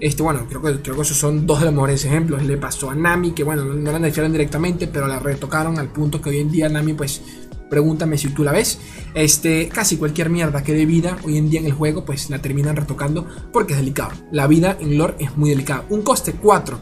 este, 0.00 0.22
bueno, 0.22 0.46
creo 0.48 0.60
que, 0.60 0.82
creo 0.82 0.96
que 0.96 1.02
esos 1.02 1.16
son 1.16 1.46
dos 1.46 1.60
de 1.60 1.64
los 1.66 1.74
mejores 1.74 2.04
ejemplos. 2.04 2.42
Le 2.42 2.58
pasó 2.58 2.90
a 2.90 2.94
Nami, 2.94 3.32
que 3.32 3.42
bueno, 3.42 3.64
no 3.64 3.92
la 3.92 3.98
nerfearon 3.98 4.32
directamente, 4.32 4.86
pero 4.86 5.06
la 5.06 5.18
retocaron 5.18 5.78
al 5.78 5.88
punto 5.88 6.20
que 6.20 6.28
hoy 6.28 6.40
en 6.40 6.50
día 6.50 6.68
Nami, 6.68 6.92
pues, 6.92 7.22
pregúntame 7.70 8.18
si 8.18 8.28
tú 8.28 8.44
la 8.44 8.52
ves. 8.52 8.78
Este, 9.14 9.68
casi 9.68 9.96
cualquier 9.96 10.28
mierda 10.28 10.62
que 10.62 10.74
dé 10.74 10.84
vida 10.84 11.16
hoy 11.24 11.38
en 11.38 11.48
día 11.48 11.60
en 11.60 11.66
el 11.66 11.72
juego, 11.72 12.04
pues 12.04 12.28
la 12.28 12.40
terminan 12.40 12.76
retocando 12.76 13.26
porque 13.50 13.72
es 13.72 13.78
delicado. 13.78 14.10
La 14.30 14.46
vida 14.46 14.76
en 14.78 14.98
lore 14.98 15.16
es 15.18 15.36
muy 15.38 15.50
delicada. 15.50 15.84
Un 15.88 16.02
coste 16.02 16.32
4 16.32 16.78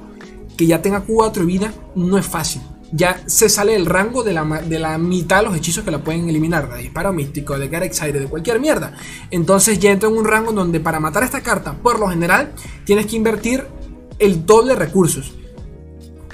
que 0.56 0.66
ya 0.66 0.82
tenga 0.82 1.00
4 1.00 1.42
de 1.42 1.46
vida 1.46 1.72
no 1.94 2.18
es 2.18 2.26
fácil 2.26 2.60
ya 2.92 3.22
se 3.26 3.48
sale 3.48 3.72
del 3.72 3.86
rango 3.86 4.22
de 4.22 4.32
la, 4.32 4.44
de 4.44 4.78
la 4.78 4.98
mitad 4.98 5.38
de 5.38 5.44
los 5.44 5.56
hechizos 5.56 5.84
que 5.84 5.90
la 5.90 6.02
pueden 6.02 6.28
eliminar, 6.28 6.72
de 6.72 6.82
disparo 6.82 7.12
místico, 7.12 7.58
de 7.58 7.68
Garexide, 7.68 8.06
Aire, 8.06 8.20
de 8.20 8.26
cualquier 8.26 8.60
mierda. 8.60 8.94
Entonces 9.30 9.78
ya 9.78 9.90
entra 9.90 10.08
en 10.08 10.16
un 10.16 10.24
rango 10.24 10.52
donde 10.52 10.80
para 10.80 11.00
matar 11.00 11.22
esta 11.22 11.42
carta, 11.42 11.74
por 11.74 11.98
lo 11.98 12.08
general, 12.08 12.52
tienes 12.84 13.06
que 13.06 13.16
invertir 13.16 13.66
el 14.18 14.46
doble 14.46 14.74
de 14.74 14.78
recursos. 14.78 15.34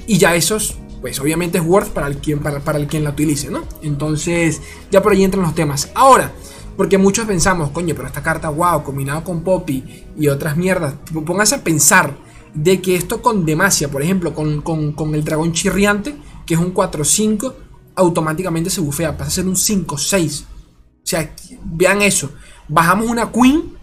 Y 0.06 0.18
ya 0.18 0.34
esos, 0.34 0.76
pues 1.00 1.18
obviamente 1.20 1.58
es 1.58 1.64
worth 1.64 1.88
para 1.88 2.06
el 2.06 2.18
quien, 2.18 2.40
para, 2.40 2.60
para 2.60 2.78
el 2.78 2.86
quien 2.86 3.04
la 3.04 3.10
utilice, 3.10 3.50
¿no? 3.50 3.62
Entonces 3.82 4.60
ya 4.90 5.02
por 5.02 5.12
ahí 5.12 5.24
entran 5.24 5.42
los 5.42 5.54
temas. 5.54 5.90
Ahora, 5.94 6.32
porque 6.76 6.98
muchos 6.98 7.26
pensamos, 7.26 7.70
coño, 7.70 7.94
pero 7.94 8.08
esta 8.08 8.22
carta, 8.22 8.48
wow, 8.48 8.82
combinado 8.82 9.24
con 9.24 9.42
Poppy 9.42 10.04
y 10.16 10.28
otras 10.28 10.56
mierdas, 10.56 10.94
póngase 11.24 11.56
a 11.56 11.64
pensar 11.64 12.16
de 12.52 12.80
que 12.80 12.96
esto 12.96 13.22
con 13.22 13.44
Demacia, 13.44 13.88
por 13.88 14.02
ejemplo, 14.02 14.34
con, 14.34 14.60
con, 14.62 14.92
con 14.92 15.14
el 15.14 15.24
dragón 15.24 15.52
chirriante, 15.52 16.14
que 16.46 16.54
es 16.54 16.60
un 16.60 16.74
4-5, 16.74 17.54
automáticamente 17.96 18.70
se 18.70 18.80
bufea, 18.80 19.16
pasa 19.16 19.28
a 19.28 19.30
ser 19.30 19.46
un 19.46 19.56
5-6. 19.56 20.44
O 20.44 21.06
sea, 21.06 21.34
vean 21.64 22.02
eso. 22.02 22.30
Bajamos 22.68 23.08
una 23.08 23.30
Queen, 23.30 23.76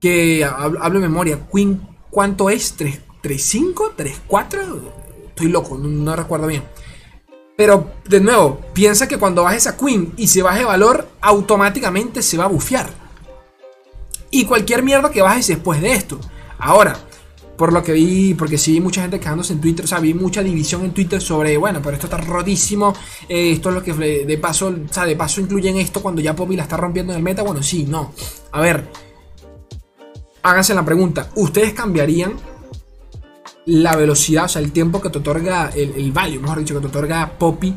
que 0.00 0.44
hablo 0.44 1.00
de 1.00 1.08
memoria, 1.08 1.46
Queen, 1.52 1.86
¿cuánto 2.10 2.50
es? 2.50 2.76
¿3-5? 2.78 3.94
¿3-4? 3.96 4.80
Estoy 5.28 5.48
loco, 5.48 5.76
no, 5.76 6.16
recuerdo 6.16 6.46
bien. 6.46 6.64
Pero, 7.56 7.92
de 8.06 8.20
nuevo, 8.20 8.60
piensa 8.74 9.08
que 9.08 9.18
cuando 9.18 9.42
bajes 9.42 9.66
a 9.66 9.76
Queen 9.76 10.12
y 10.16 10.26
se 10.26 10.42
baje 10.42 10.64
valor, 10.64 11.08
automáticamente 11.20 12.22
se 12.22 12.36
va 12.36 12.44
a 12.44 12.48
bufear. 12.48 12.88
Y 14.30 14.44
cualquier 14.44 14.82
mierda 14.82 15.10
que 15.10 15.22
bajes 15.22 15.46
después 15.46 15.80
de 15.80 15.92
esto. 15.92 16.18
Ahora, 16.58 16.98
por 17.56 17.72
lo 17.72 17.82
que 17.82 17.92
vi, 17.92 18.34
porque 18.34 18.58
sí 18.58 18.80
mucha 18.80 19.02
gente 19.02 19.18
quejándose 19.18 19.54
en 19.54 19.60
Twitter, 19.60 19.84
o 19.84 19.88
sea, 19.88 19.98
vi 19.98 20.14
mucha 20.14 20.42
división 20.42 20.84
en 20.84 20.92
Twitter 20.92 21.20
sobre, 21.20 21.56
bueno, 21.56 21.80
pero 21.82 21.94
esto 21.94 22.06
está 22.06 22.18
rotísimo, 22.18 22.94
eh, 23.28 23.52
esto 23.52 23.70
es 23.70 23.74
lo 23.74 23.82
que 23.82 23.92
de 23.92 24.38
paso, 24.38 24.68
o 24.68 24.92
sea, 24.92 25.04
de 25.04 25.16
paso 25.16 25.40
incluyen 25.40 25.76
esto 25.76 26.02
cuando 26.02 26.20
ya 26.20 26.36
Poppy 26.36 26.56
la 26.56 26.64
está 26.64 26.76
rompiendo 26.76 27.12
en 27.12 27.18
el 27.18 27.22
meta, 27.22 27.42
bueno, 27.42 27.62
sí, 27.62 27.84
no. 27.88 28.12
A 28.52 28.60
ver, 28.60 28.90
háganse 30.42 30.74
la 30.74 30.84
pregunta, 30.84 31.30
¿ustedes 31.36 31.72
cambiarían 31.72 32.34
la 33.66 33.96
velocidad, 33.96 34.44
o 34.44 34.48
sea, 34.48 34.62
el 34.62 34.72
tiempo 34.72 35.00
que 35.00 35.10
te 35.10 35.18
otorga, 35.18 35.70
el, 35.74 35.92
el 35.96 36.12
value, 36.12 36.40
mejor 36.40 36.58
dicho, 36.58 36.74
que 36.74 36.80
te 36.80 36.86
otorga 36.86 37.38
Poppy 37.38 37.74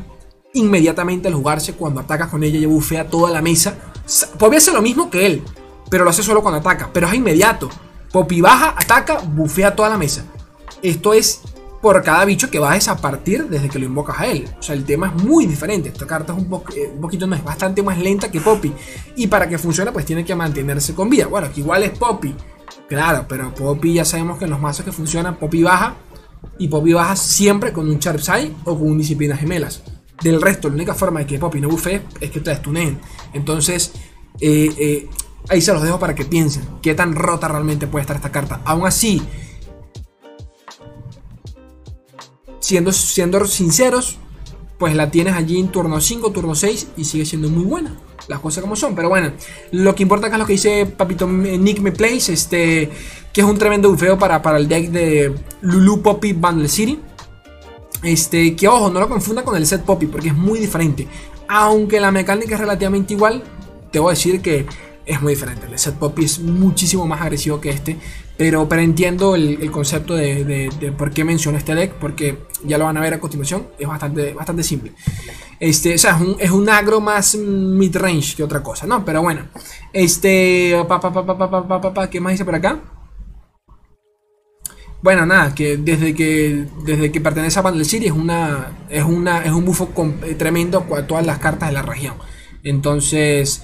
inmediatamente 0.54 1.28
al 1.28 1.34
jugarse 1.34 1.74
cuando 1.74 2.00
atacas 2.00 2.28
con 2.28 2.42
ella 2.42 2.58
y 2.58 2.66
bufea 2.66 3.08
toda 3.08 3.30
la 3.30 3.42
mesa? 3.42 3.76
Poppy 4.38 4.56
hace 4.56 4.72
lo 4.72 4.82
mismo 4.82 5.10
que 5.10 5.26
él, 5.26 5.42
pero 5.90 6.04
lo 6.04 6.10
hace 6.10 6.22
solo 6.22 6.42
cuando 6.42 6.60
ataca, 6.60 6.90
pero 6.92 7.08
es 7.08 7.14
inmediato. 7.14 7.68
Poppy 8.12 8.40
baja, 8.40 8.74
ataca, 8.76 9.18
bufea 9.18 9.74
toda 9.74 9.88
la 9.88 9.98
mesa. 9.98 10.24
Esto 10.82 11.14
es 11.14 11.42
por 11.80 12.02
cada 12.02 12.24
bicho 12.24 12.50
que 12.50 12.58
bajes 12.58 12.88
a 12.88 12.96
partir 12.96 13.48
desde 13.48 13.68
que 13.68 13.78
lo 13.78 13.86
invocas 13.86 14.20
a 14.20 14.26
él. 14.26 14.48
O 14.58 14.62
sea, 14.62 14.74
el 14.74 14.84
tema 14.84 15.12
es 15.14 15.22
muy 15.22 15.46
diferente. 15.46 15.88
Esta 15.88 16.06
carta 16.06 16.34
es 16.34 16.38
un, 16.38 16.52
eh, 16.76 16.92
poquito 17.00 17.26
más, 17.26 17.42
bastante 17.42 17.82
más 17.82 17.98
lenta 17.98 18.30
que 18.30 18.40
Poppy. 18.40 18.72
Y 19.16 19.26
para 19.28 19.48
que 19.48 19.58
funcione, 19.58 19.92
pues 19.92 20.04
tiene 20.04 20.24
que 20.24 20.34
mantenerse 20.34 20.94
con 20.94 21.08
vida. 21.08 21.26
Bueno, 21.26 21.50
que 21.52 21.60
igual 21.60 21.82
es 21.82 21.90
Poppy. 21.98 22.34
Claro, 22.88 23.24
pero 23.28 23.54
Poppy 23.54 23.94
ya 23.94 24.04
sabemos 24.04 24.38
que 24.38 24.44
en 24.44 24.50
los 24.50 24.60
mazos 24.60 24.84
que 24.84 24.92
funcionan, 24.92 25.36
Poppy 25.36 25.62
baja. 25.62 25.94
Y 26.58 26.68
Poppy 26.68 26.92
baja 26.92 27.16
siempre 27.16 27.72
con 27.72 27.88
un 27.88 27.98
Sharpside 27.98 28.52
o 28.64 28.78
con 28.78 28.90
un 28.90 28.98
Disciplina 28.98 29.36
Gemelas. 29.36 29.82
Del 30.22 30.42
resto, 30.42 30.68
la 30.68 30.74
única 30.74 30.94
forma 30.94 31.20
de 31.20 31.26
que 31.26 31.38
Poppy 31.38 31.60
no 31.60 31.68
bufee 31.68 32.02
es 32.20 32.30
que 32.30 32.40
te 32.40 32.50
destuneen. 32.50 33.00
Entonces, 33.32 33.92
eh, 34.38 34.70
eh, 34.76 35.08
Ahí 35.48 35.60
se 35.60 35.72
los 35.72 35.82
dejo 35.82 35.98
para 35.98 36.14
que 36.14 36.24
piensen 36.24 36.62
qué 36.82 36.94
tan 36.94 37.14
rota 37.14 37.48
realmente 37.48 37.86
puede 37.86 38.02
estar 38.02 38.16
esta 38.16 38.30
carta. 38.30 38.60
Aún 38.64 38.86
así, 38.86 39.22
siendo, 42.60 42.92
siendo 42.92 43.44
sinceros, 43.46 44.18
pues 44.78 44.94
la 44.94 45.10
tienes 45.10 45.34
allí 45.34 45.58
en 45.58 45.68
turno 45.68 46.00
5, 46.00 46.30
turno 46.32 46.54
6 46.54 46.88
y 46.96 47.04
sigue 47.04 47.26
siendo 47.26 47.48
muy 47.48 47.64
buena. 47.64 47.96
Las 48.28 48.40
cosas 48.40 48.62
como 48.62 48.76
son. 48.76 48.94
Pero 48.94 49.08
bueno, 49.08 49.32
lo 49.72 49.94
que 49.94 50.04
importa 50.04 50.28
acá 50.28 50.36
es 50.36 50.40
lo 50.40 50.46
que 50.46 50.52
dice 50.52 50.86
Papito 50.86 51.26
Nick 51.26 51.80
Me 51.80 51.92
Plays, 51.92 52.28
este, 52.28 52.90
que 53.32 53.40
es 53.40 53.46
un 53.46 53.58
tremendo 53.58 53.90
bufeo 53.90 54.18
para, 54.18 54.40
para 54.40 54.56
el 54.56 54.68
deck 54.68 54.90
de 54.90 55.34
Lulu 55.62 56.00
Poppy 56.00 56.32
Bundle 56.32 56.68
City. 56.68 56.98
Este, 58.02 58.56
que 58.56 58.68
ojo, 58.68 58.88
no 58.88 59.00
lo 59.00 59.08
confunda 59.08 59.44
con 59.44 59.56
el 59.56 59.66
set 59.66 59.82
Poppy 59.82 60.06
porque 60.06 60.28
es 60.28 60.34
muy 60.34 60.58
diferente. 60.58 61.06
Aunque 61.48 62.00
la 62.00 62.12
mecánica 62.12 62.54
es 62.54 62.60
relativamente 62.60 63.14
igual, 63.14 63.42
te 63.90 63.98
voy 63.98 64.10
a 64.10 64.14
decir 64.14 64.40
que 64.40 64.64
es 65.10 65.20
muy 65.20 65.34
diferente. 65.34 65.66
El 65.66 65.78
set 65.78 65.96
Poppy 65.96 66.24
es 66.24 66.38
muchísimo 66.38 67.04
más 67.06 67.20
agresivo 67.20 67.60
que 67.60 67.70
este. 67.70 67.96
Pero, 68.36 68.68
pero 68.68 68.80
entiendo 68.80 69.34
el, 69.34 69.70
concepto 69.70 70.14
de, 70.14 70.70
por 70.96 71.10
qué 71.10 71.24
menciono 71.24 71.58
este 71.58 71.74
deck. 71.74 71.94
Porque 71.94 72.38
ya 72.64 72.78
lo 72.78 72.84
van 72.84 72.96
a 72.96 73.00
ver 73.00 73.14
a 73.14 73.20
continuación. 73.20 73.66
Es 73.78 73.88
bastante, 73.88 74.32
bastante 74.32 74.62
simple. 74.62 74.92
Este, 75.58 75.96
o 75.96 75.98
sea, 75.98 76.16
es 76.16 76.20
un, 76.20 76.36
es 76.38 76.50
un 76.50 76.68
agro 76.68 77.00
más 77.00 77.34
mid-range 77.34 78.36
que 78.36 78.44
otra 78.44 78.62
cosa, 78.62 78.86
¿no? 78.86 79.04
Pero 79.04 79.20
bueno. 79.20 79.42
Este. 79.92 80.76
Pa, 80.86 81.00
pa, 81.00 81.92
pa, 81.94 82.08
¿Qué 82.08 82.20
más 82.20 82.32
dice 82.32 82.44
por 82.44 82.54
acá? 82.54 82.80
Bueno, 85.02 85.26
nada, 85.26 85.54
que 85.54 85.76
desde 85.76 86.14
que 86.14 86.66
desde 86.84 87.10
que 87.10 87.20
pertenece 87.20 87.58
a 87.58 87.62
Bundle 87.62 87.84
City 87.84 88.06
es 88.06 88.12
una 88.12 88.84
es 88.90 89.02
una 89.02 89.42
es 89.44 89.50
un 89.50 89.64
bufo 89.64 89.88
tremendo 90.38 90.86
a 90.94 91.06
todas 91.06 91.26
las 91.26 91.38
cartas 91.38 91.70
de 91.70 91.74
la 91.74 91.82
región. 91.82 92.14
Entonces, 92.62 93.62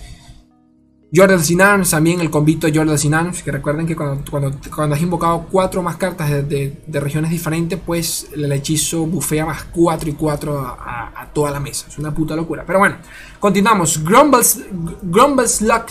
Jordan 1.16 1.42
Sinarms, 1.42 1.90
también 1.90 2.20
el 2.20 2.30
convito 2.30 2.66
de 2.66 2.76
Jordan 2.76 2.98
Sinarms, 2.98 3.42
que 3.42 3.50
recuerden 3.50 3.86
que 3.86 3.96
cuando, 3.96 4.22
cuando, 4.30 4.94
has 4.94 5.00
invocado 5.00 5.46
cuatro 5.50 5.82
más 5.82 5.96
cartas 5.96 6.28
de, 6.28 6.76
regiones 6.88 7.30
diferentes, 7.30 7.78
pues 7.84 8.28
el 8.34 8.52
hechizo 8.52 9.06
bufea 9.06 9.46
más 9.46 9.64
4 9.64 10.10
y 10.10 10.12
4 10.12 10.58
a, 10.58 11.30
toda 11.32 11.50
la 11.50 11.60
mesa. 11.60 11.86
Es 11.88 11.98
una 11.98 12.14
puta 12.14 12.36
locura. 12.36 12.64
Pero 12.66 12.78
bueno, 12.78 12.96
continuamos. 13.40 14.02
Grumbles, 14.04 14.60
Grumbles 15.02 15.62
Luck, 15.62 15.86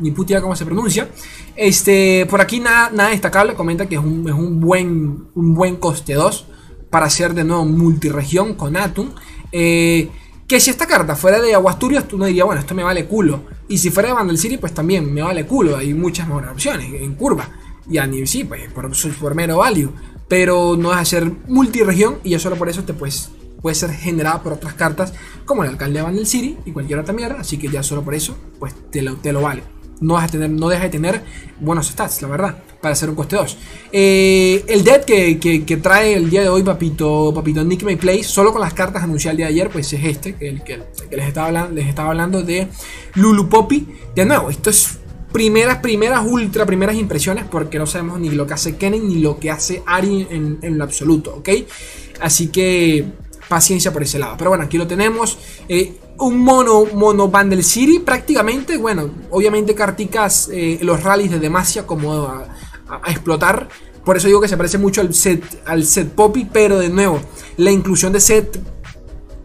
ni 0.00 0.12
puta 0.12 0.32
idea 0.32 0.42
cómo 0.42 0.54
se 0.54 0.64
pronuncia. 0.64 1.08
Este, 1.56 2.26
por 2.26 2.40
aquí 2.40 2.60
nada, 2.60 2.90
nada 2.90 3.10
destacable, 3.10 3.54
comenta 3.54 3.86
que 3.86 3.96
es 3.96 4.00
un, 4.00 4.28
es 4.28 4.34
un, 4.34 4.60
buen, 4.60 5.28
un 5.34 5.54
buen 5.54 5.76
coste 5.76 6.14
2 6.14 6.46
para 6.90 7.06
hacer 7.06 7.34
de 7.34 7.44
nuevo 7.44 7.64
multiregión 7.64 8.54
con 8.54 8.76
Atum. 8.76 9.10
Eh, 9.50 10.08
que 10.48 10.60
si 10.60 10.70
esta 10.70 10.86
carta 10.86 11.14
fuera 11.14 11.40
de 11.40 11.54
Aguasturias, 11.54 12.08
tú 12.08 12.16
no 12.16 12.24
dirías, 12.24 12.46
bueno, 12.46 12.62
esto 12.62 12.74
me 12.74 12.82
vale 12.82 13.04
culo. 13.04 13.42
Y 13.68 13.76
si 13.76 13.90
fuera 13.90 14.08
de 14.08 14.14
Vandal 14.14 14.38
City, 14.38 14.56
pues 14.56 14.72
también 14.72 15.12
me 15.12 15.20
vale 15.20 15.46
culo. 15.46 15.76
Hay 15.76 15.92
muchas 15.92 16.26
mejores 16.26 16.50
opciones 16.50 16.90
en 17.02 17.14
curva. 17.14 17.50
Y 17.88 17.98
a 17.98 18.08
sí, 18.24 18.44
pues 18.44 18.72
por, 18.72 18.90
por 19.20 19.34
mero 19.34 19.58
value. 19.58 19.92
Pero 20.26 20.74
no 20.78 20.90
es 20.92 20.98
hacer 20.98 21.30
multiregión 21.48 22.18
y 22.24 22.30
ya 22.30 22.38
solo 22.38 22.56
por 22.56 22.70
eso 22.70 22.82
te 22.82 22.94
puedes, 22.94 23.30
puede 23.60 23.74
ser 23.74 23.90
generada 23.90 24.42
por 24.42 24.54
otras 24.54 24.72
cartas 24.72 25.12
como 25.44 25.64
el 25.64 25.70
alcalde 25.70 25.98
de 25.98 26.04
Vandal 26.04 26.26
City 26.26 26.56
y 26.64 26.72
cualquier 26.72 26.98
otra 26.98 27.12
mierda. 27.12 27.40
Así 27.40 27.58
que 27.58 27.68
ya 27.68 27.82
solo 27.82 28.02
por 28.02 28.14
eso, 28.14 28.34
pues 28.58 28.74
te 28.90 29.02
lo, 29.02 29.16
te 29.16 29.34
lo 29.34 29.42
vale 29.42 29.77
no, 30.00 30.14
vas 30.14 30.30
tener, 30.30 30.50
no 30.50 30.68
deja 30.68 30.84
de 30.84 30.90
tener 30.90 31.22
buenos 31.60 31.88
stats, 31.88 32.22
la 32.22 32.28
verdad, 32.28 32.62
para 32.80 32.94
ser 32.94 33.08
un 33.10 33.14
coste 33.14 33.36
2. 33.36 33.56
Eh, 33.92 34.64
el 34.68 34.84
dead 34.84 35.04
que, 35.04 35.78
trae 35.82 36.14
el 36.14 36.30
día 36.30 36.42
de 36.42 36.48
hoy, 36.48 36.62
papito, 36.62 37.32
papito 37.34 37.64
Nick 37.64 37.82
May 37.82 37.96
Play, 37.96 38.22
solo 38.22 38.52
con 38.52 38.60
las 38.60 38.74
cartas 38.74 39.02
anunciadas 39.02 39.34
el 39.34 39.36
día 39.38 39.46
de 39.46 39.52
ayer, 39.52 39.70
pues 39.70 39.92
es 39.92 40.04
este, 40.04 40.36
el 40.40 40.62
que, 40.62 40.78
les, 41.10 41.26
estaba 41.26 41.48
hablando, 41.48 41.74
les 41.74 41.86
estaba 41.88 42.10
hablando 42.10 42.42
de 42.42 42.68
Lulu 43.14 43.48
Poppy. 43.48 43.86
De 44.14 44.24
nuevo, 44.24 44.50
esto 44.50 44.70
es 44.70 44.98
primeras, 45.32 45.78
primeras, 45.78 46.24
ultra 46.26 46.64
primeras 46.66 46.96
impresiones, 46.96 47.44
porque 47.44 47.78
no 47.78 47.86
sabemos 47.86 48.20
ni 48.20 48.30
lo 48.30 48.46
que 48.46 48.54
hace 48.54 48.76
Kennen 48.76 49.08
ni 49.08 49.16
lo 49.16 49.38
que 49.38 49.50
hace 49.50 49.82
Ari 49.86 50.26
en, 50.30 50.58
en 50.62 50.78
lo 50.78 50.84
absoluto, 50.84 51.34
¿ok? 51.36 51.48
Así 52.20 52.48
que 52.48 53.06
paciencia 53.48 53.92
por 53.92 54.02
ese 54.02 54.18
lado. 54.18 54.34
Pero 54.36 54.50
bueno, 54.50 54.64
aquí 54.64 54.78
lo 54.78 54.86
tenemos. 54.86 55.38
Eh, 55.68 55.94
un 56.18 56.38
mono, 56.40 56.84
mono 56.94 57.28
Bundle 57.28 57.62
City 57.62 58.00
prácticamente. 58.00 58.76
Bueno, 58.76 59.10
obviamente 59.30 59.74
carticas 59.74 60.48
eh, 60.52 60.78
los 60.82 61.02
rallies 61.02 61.30
de 61.30 61.38
Demacia 61.38 61.86
como 61.86 62.26
a, 62.26 62.46
explotar. 63.06 63.68
Por 64.04 64.16
eso 64.16 64.26
digo 64.26 64.40
que 64.40 64.48
se 64.48 64.56
parece 64.56 64.78
mucho 64.78 65.00
al 65.00 65.12
set, 65.14 65.62
al 65.66 65.84
set 65.84 66.10
Poppy. 66.10 66.48
Pero 66.52 66.78
de 66.78 66.88
nuevo, 66.88 67.20
la 67.56 67.70
inclusión 67.70 68.12
de 68.12 68.20
set 68.20 68.60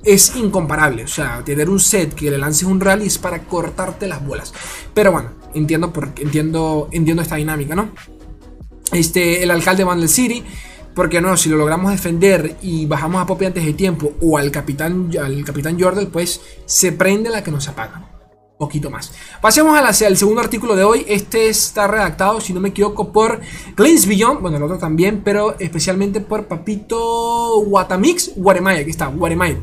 es 0.03 0.35
incomparable. 0.35 1.03
O 1.03 1.07
sea, 1.07 1.43
tener 1.43 1.69
un 1.69 1.79
set 1.79 2.13
que 2.13 2.31
le 2.31 2.37
lances 2.37 2.63
un 2.63 2.79
rally 2.79 3.07
es 3.07 3.17
para 3.17 3.43
cortarte 3.43 4.07
las 4.07 4.25
bolas. 4.25 4.53
Pero 4.93 5.11
bueno, 5.11 5.31
entiendo, 5.53 5.91
por, 5.91 6.11
entiendo, 6.17 6.89
entiendo 6.91 7.21
esta 7.21 7.35
dinámica, 7.35 7.75
¿no? 7.75 7.89
Este, 8.91 9.43
el 9.43 9.51
alcalde 9.51 9.83
Bundle 9.83 10.07
City 10.07 10.43
porque 10.95 11.21
no, 11.21 11.35
si 11.37 11.49
lo 11.49 11.57
logramos 11.57 11.91
defender 11.91 12.57
y 12.61 12.85
bajamos 12.85 13.21
a 13.21 13.25
Poppy 13.25 13.45
antes 13.45 13.65
de 13.65 13.73
tiempo 13.73 14.13
o 14.21 14.37
al 14.37 14.51
capitán, 14.51 15.09
al 15.21 15.43
capitán 15.43 15.79
Jordel, 15.79 16.07
pues 16.07 16.41
se 16.65 16.91
prende 16.91 17.29
la 17.29 17.43
que 17.43 17.51
nos 17.51 17.67
apaga. 17.67 18.09
Poquito 18.57 18.89
más. 18.89 19.11
Pasemos 19.41 19.77
al 19.77 20.15
segundo 20.15 20.39
artículo 20.39 20.75
de 20.75 20.83
hoy. 20.83 21.05
Este 21.07 21.49
está 21.49 21.87
redactado, 21.87 22.39
si 22.39 22.53
no 22.53 22.59
me 22.59 22.69
equivoco, 22.69 23.11
por 23.11 23.41
Glens 23.75 24.05
Beyond. 24.05 24.41
Bueno, 24.41 24.57
el 24.57 24.63
otro 24.63 24.77
también, 24.77 25.21
pero 25.23 25.55
especialmente 25.59 26.21
por 26.21 26.45
Papito 26.45 27.59
Guatamix 27.65 28.31
Guaremaya. 28.35 28.81
Aquí 28.81 28.91
está, 28.91 29.07
Guaremaya. 29.07 29.57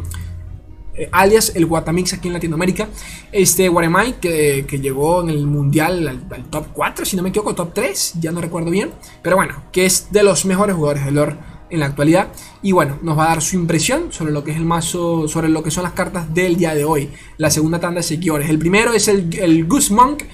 Eh, 1.00 1.08
alias 1.12 1.52
el 1.54 1.64
Guatamix 1.64 2.12
aquí 2.12 2.28
en 2.28 2.34
Latinoamérica. 2.34 2.88
Este 3.32 3.70
Guaremay 3.70 4.20
que, 4.20 4.66
llegó 4.82 5.22
en 5.22 5.30
el 5.30 5.46
mundial 5.46 6.06
al, 6.06 6.44
top 6.50 6.66
4, 6.74 7.06
si 7.06 7.16
no 7.16 7.22
me 7.22 7.30
equivoco, 7.30 7.54
top 7.54 7.72
3, 7.72 8.16
ya 8.20 8.32
no 8.32 8.42
recuerdo 8.42 8.70
bien. 8.70 8.90
Pero 9.22 9.36
bueno, 9.36 9.54
que 9.72 9.86
es 9.86 10.12
de 10.12 10.22
los 10.22 10.44
mejores 10.44 10.76
jugadores 10.76 11.06
de 11.06 11.12
lore 11.12 11.36
en 11.70 11.80
la 11.80 11.86
actualidad. 11.86 12.28
Y 12.60 12.72
bueno, 12.72 12.98
nos 13.00 13.16
va 13.16 13.24
a 13.24 13.28
dar 13.28 13.40
su 13.40 13.56
impresión 13.56 14.12
sobre 14.12 14.30
lo 14.30 14.44
que 14.44 14.50
es 14.50 14.58
el 14.58 14.66
mazo, 14.66 15.26
sobre 15.26 15.48
lo 15.48 15.62
que 15.62 15.70
son 15.70 15.84
las 15.84 15.94
cartas 15.94 16.34
del 16.34 16.56
día 16.56 16.74
de 16.74 16.84
hoy. 16.84 17.08
La 17.38 17.50
segunda 17.50 17.80
tanda 17.80 18.00
de 18.00 18.02
seguidores. 18.02 18.50
El 18.50 18.58
primero 18.58 18.92
es 18.92 19.08
el, 19.08 19.34
el 19.38 19.64
Goose 19.66 19.94
Monk. 19.94 20.24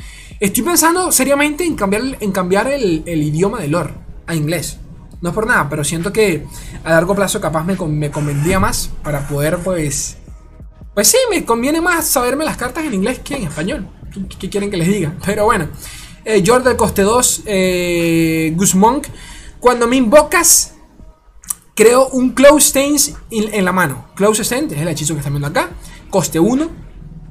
Estoy 0.40 0.64
pensando 0.64 1.12
seriamente 1.12 1.62
en 1.62 1.76
cambiar, 1.76 2.02
en 2.18 2.32
cambiar 2.32 2.66
el, 2.66 3.04
idioma 3.06 3.61
de 3.61 3.68
lore 3.68 3.94
a 4.26 4.35
inglés. 4.35 4.80
No 5.20 5.28
es 5.28 5.35
por 5.35 5.46
nada, 5.46 5.68
pero 5.68 5.85
siento 5.85 6.12
que 6.12 6.44
a 6.82 6.90
largo 6.90 7.14
plazo 7.14 7.40
capaz 7.40 7.62
me, 7.62 7.76
me 7.87 8.11
convendría 8.11 8.58
más 8.58 8.90
para 9.04 9.28
poder 9.28 9.58
pues 9.58 10.18
pues 10.97 11.09
sí, 11.09 11.19
me 11.29 11.45
conviene 11.45 11.83
más 11.83 12.09
saberme 12.09 12.43
las 12.43 12.57
cartas 12.57 12.83
en 12.87 12.95
inglés 12.95 13.19
que 13.19 13.37
en 13.37 13.43
español. 13.43 13.87
¿Qué, 14.38 14.49
quieren 14.49 14.71
que 14.71 14.79
les 14.79 14.88
diga? 14.88 15.12
Pero 15.26 15.45
bueno. 15.45 15.69
Eh, 16.25 16.43
Jordan 16.45 16.75
Coste 16.75 17.03
2, 17.03 17.43
eh, 17.45 18.57
Monk. 18.76 19.07
Cuando 19.61 19.87
me 19.87 19.97
invocas, 19.97 20.73
creo 21.75 22.09
un 22.09 22.31
Close 22.31 22.69
Stains 22.69 23.12
en, 23.31 23.62
la 23.67 23.73
mano. 23.73 24.07
Close 24.15 24.43
Stains 24.43 24.73
es 24.73 24.81
el 24.81 24.88
hechizo 24.88 25.12
que 25.12 25.19
están 25.19 25.35
viendo 25.35 25.49
acá. 25.49 25.69
Coste 26.09 26.41
1. 26.41 26.67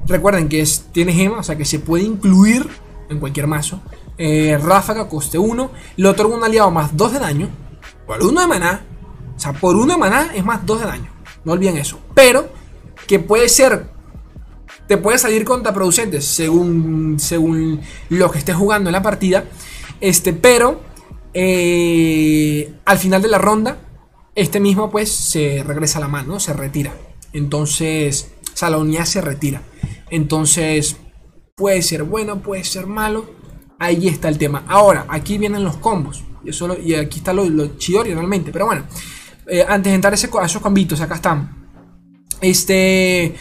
Recuerden 0.05 0.47
que 0.47 0.61
es, 0.61 0.85
tiene 0.91 1.11
gema, 1.11 1.39
o 1.39 1.43
sea 1.43 1.57
que 1.57 1.65
se 1.65 1.79
puede 1.79 2.03
incluir 2.03 2.69
en 3.09 3.19
cualquier 3.19 3.47
mazo. 3.47 3.81
Eh, 4.19 4.59
ráfaga, 4.61 5.09
coste 5.09 5.39
1. 5.39 5.71
Le 5.97 6.07
otorgo 6.07 6.35
un 6.35 6.43
aliado 6.43 6.69
más 6.69 6.95
2 6.95 7.13
de 7.13 7.19
daño. 7.19 7.49
Por 8.05 8.23
1 8.23 8.41
de 8.41 8.45
maná. 8.45 8.85
O 9.35 9.39
sea, 9.39 9.53
por 9.53 9.75
1 9.75 9.91
de 9.91 9.99
maná 9.99 10.29
es 10.35 10.45
más 10.45 10.63
2 10.63 10.81
de 10.81 10.85
daño. 10.85 11.09
No 11.43 11.53
olviden 11.53 11.77
eso. 11.77 11.99
Pero 12.13 12.47
que 13.07 13.19
puede 13.19 13.49
ser, 13.49 13.87
te 14.87 14.97
puede 14.97 15.17
salir 15.17 15.45
contraproducente 15.45 16.21
según, 16.21 17.19
según 17.19 17.81
lo 18.09 18.31
que 18.31 18.39
estés 18.39 18.55
jugando 18.55 18.89
en 18.89 18.93
la 18.93 19.01
partida, 19.01 19.45
este, 20.01 20.33
pero 20.33 20.81
eh, 21.33 22.73
al 22.85 22.97
final 22.97 23.21
de 23.21 23.27
la 23.27 23.37
ronda, 23.37 23.77
este 24.35 24.59
mismo 24.59 24.89
pues 24.89 25.11
se 25.11 25.63
regresa 25.65 25.99
a 25.99 26.01
la 26.01 26.07
mano, 26.07 26.39
se 26.39 26.53
retira. 26.53 26.93
Entonces, 27.33 28.31
o 28.53 29.05
se 29.05 29.21
retira. 29.21 29.61
Entonces, 30.09 30.97
puede 31.55 31.81
ser 31.81 32.03
bueno, 32.03 32.41
puede 32.41 32.63
ser 32.63 32.87
malo. 32.87 33.25
Ahí 33.79 34.07
está 34.07 34.29
el 34.29 34.37
tema. 34.37 34.63
Ahora, 34.67 35.05
aquí 35.09 35.37
vienen 35.37 35.63
los 35.63 35.77
combos. 35.77 36.23
Y, 36.45 36.51
eso 36.51 36.77
y 36.79 36.95
aquí 36.95 37.19
está 37.19 37.33
lo, 37.33 37.43
lo 37.49 37.77
chidori 37.77 38.13
realmente. 38.13 38.51
Pero 38.51 38.65
bueno, 38.65 38.85
eh, 39.47 39.65
antes 39.67 39.91
de 39.91 39.95
entrar 39.95 40.13
a 40.13 40.45
esos 40.45 40.61
combitos, 40.61 41.01
acá 41.01 41.15
están. 41.15 41.64
Este. 42.41 43.35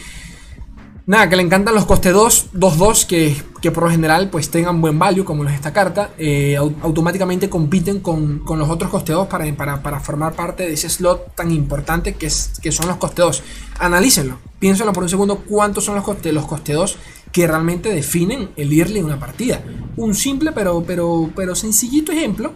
Nada, 1.07 1.29
que 1.29 1.35
le 1.35 1.43
encantan 1.43 1.75
los 1.75 1.85
coste 1.85 2.09
2, 2.09 2.53
2-2, 2.53 3.05
que, 3.05 3.35
que, 3.61 3.69
por 3.69 3.83
lo 3.83 3.91
general 3.91 4.31
pues 4.31 4.49
tengan 4.49 4.81
buen 4.81 4.97
value, 4.97 5.23
como 5.23 5.45
es 5.45 5.53
esta 5.53 5.71
carta. 5.71 6.09
Eh, 6.17 6.55
automáticamente 6.57 7.47
compiten 7.47 7.99
con, 7.99 8.39
con, 8.39 8.57
los 8.57 8.67
otros 8.71 8.89
coste 8.89 9.13
2 9.13 9.27
para, 9.27 9.45
para, 9.55 9.83
para, 9.83 9.99
formar 9.99 10.33
parte 10.33 10.63
de 10.63 10.73
ese 10.73 10.89
slot 10.89 11.35
tan 11.35 11.51
importante 11.51 12.15
que, 12.15 12.25
es, 12.25 12.53
que 12.59 12.71
son 12.71 12.87
los 12.87 12.97
coste 12.97 13.21
2. 13.21 13.43
Analícenlo, 13.77 14.39
piénsenlo 14.57 14.93
por 14.93 15.03
un 15.03 15.09
segundo 15.09 15.43
cuántos 15.47 15.83
son 15.83 15.93
los 15.93 16.03
coste, 16.03 16.31
los 16.31 16.47
coste 16.47 16.73
2 16.73 16.97
que 17.31 17.45
realmente 17.45 17.93
definen 17.93 18.49
el 18.55 18.73
early 18.73 18.97
en 18.97 19.05
una 19.05 19.19
partida. 19.19 19.61
Un 19.97 20.15
simple 20.15 20.53
pero, 20.53 20.83
pero, 20.87 21.29
pero 21.35 21.53
sencillito 21.53 22.13
ejemplo, 22.13 22.53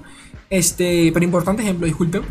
este, 0.50 1.12
pero 1.13 1.24
importante 1.24 1.62
ejemplo, 1.62 1.86
disculpen, 1.86 2.24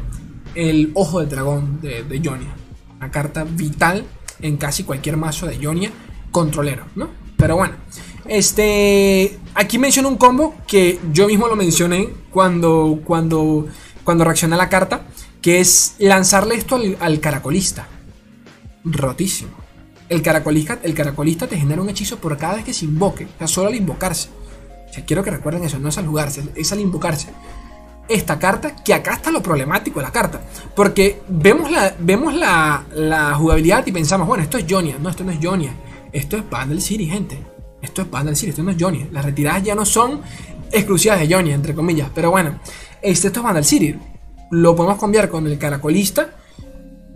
el 0.57 0.91
ojo 0.95 1.21
del 1.21 1.29
dragón 1.29 1.81
de, 1.81 2.03
de 2.03 2.19
Jonia. 2.19 2.57
Una 2.99 3.11
carta 3.11 3.45
vital 3.45 4.05
en 4.41 4.57
casi 4.57 4.85
cualquier 4.85 5.17
mazo 5.17 5.47
de 5.47 5.65
Jonia 5.65 5.91
controlero, 6.31 6.85
¿no? 6.95 7.09
Pero 7.37 7.57
bueno, 7.57 7.75
este, 8.27 9.39
aquí 9.55 9.79
menciono 9.79 10.09
un 10.09 10.17
combo 10.17 10.55
que 10.67 11.01
yo 11.13 11.27
mismo 11.27 11.49
lo 11.49 11.57
mencioné 11.57 12.11
cuando, 12.31 13.01
cuando, 13.05 13.67
cuando 14.05 14.25
reaccioné 14.25 14.55
a 14.57 14.59
la 14.59 14.69
carta, 14.69 15.03
que 15.41 15.61
es 15.61 15.95
lanzarle 15.99 16.57
esto 16.57 16.75
al, 16.75 16.97
al 17.01 17.21
caracolista. 17.21 17.87
Rotísimo. 18.85 19.53
El 20.09 20.23
caracolista, 20.23 20.79
el 20.83 20.95
caracolista 20.95 21.47
te 21.47 21.59
genera 21.59 21.81
un 21.81 21.89
hechizo 21.89 22.19
por 22.19 22.37
cada 22.37 22.57
vez 22.57 22.65
que 22.65 22.75
se 22.75 22.87
invoque, 22.87 23.27
o 23.27 23.39
sea, 23.39 23.47
solo 23.47 23.69
al 23.69 23.75
invocarse. 23.75 24.29
O 24.89 24.93
sea, 24.93 25.05
quiero 25.05 25.23
que 25.23 25.31
recuerden 25.31 25.65
eso, 25.65 25.79
no 25.79 25.91
es 25.91 25.99
al 25.99 26.07
jugarse, 26.07 26.43
es 26.55 26.73
al 26.73 26.81
invocarse. 26.81 27.29
Esta 28.09 28.39
carta, 28.39 28.75
que 28.77 28.95
acá 28.95 29.15
está 29.15 29.31
lo 29.31 29.43
problemático 29.43 30.01
de 30.01 30.07
la 30.07 30.13
carta. 30.13 30.41
Porque 30.75 31.21
vemos 31.29 31.71
la, 31.71 31.95
vemos 31.99 32.35
la, 32.35 32.85
la 32.95 33.35
jugabilidad 33.35 33.87
y 33.87 33.93
pensamos, 33.93 34.27
bueno, 34.27 34.43
esto 34.43 34.57
es 34.59 34.65
Jonia. 34.69 34.97
No, 34.99 35.11
esto 35.11 35.25
no 35.25 35.33
es 35.33 35.39
Jonia. 35.43 35.73
Esto 36.13 36.37
es 36.37 36.49
Bundle 36.49 36.81
City, 36.81 37.07
gente. 37.07 37.39
Esto 37.83 38.03
es 38.03 38.11
Bundle 38.11 38.35
City, 38.35 38.51
esto 38.51 38.63
no 38.63 38.71
es 38.71 38.77
Jonia. 38.81 39.07
Las 39.13 39.25
retiradas 39.25 39.63
ya 39.63 39.75
no 39.75 39.85
son 39.85 40.23
exclusivas 40.73 41.21
de 41.21 41.33
Jonia, 41.33 41.55
entre 41.55 41.75
comillas. 41.75 42.11
Pero 42.15 42.31
bueno, 42.31 42.59
este, 43.03 43.29
esto 43.29 43.41
es 43.41 43.45
Bundle 43.45 43.65
City. 43.65 43.95
Lo 44.51 44.75
podemos 44.75 44.99
cambiar 44.99 45.29
con 45.29 45.47
el 45.47 45.59
caracolista 45.59 46.31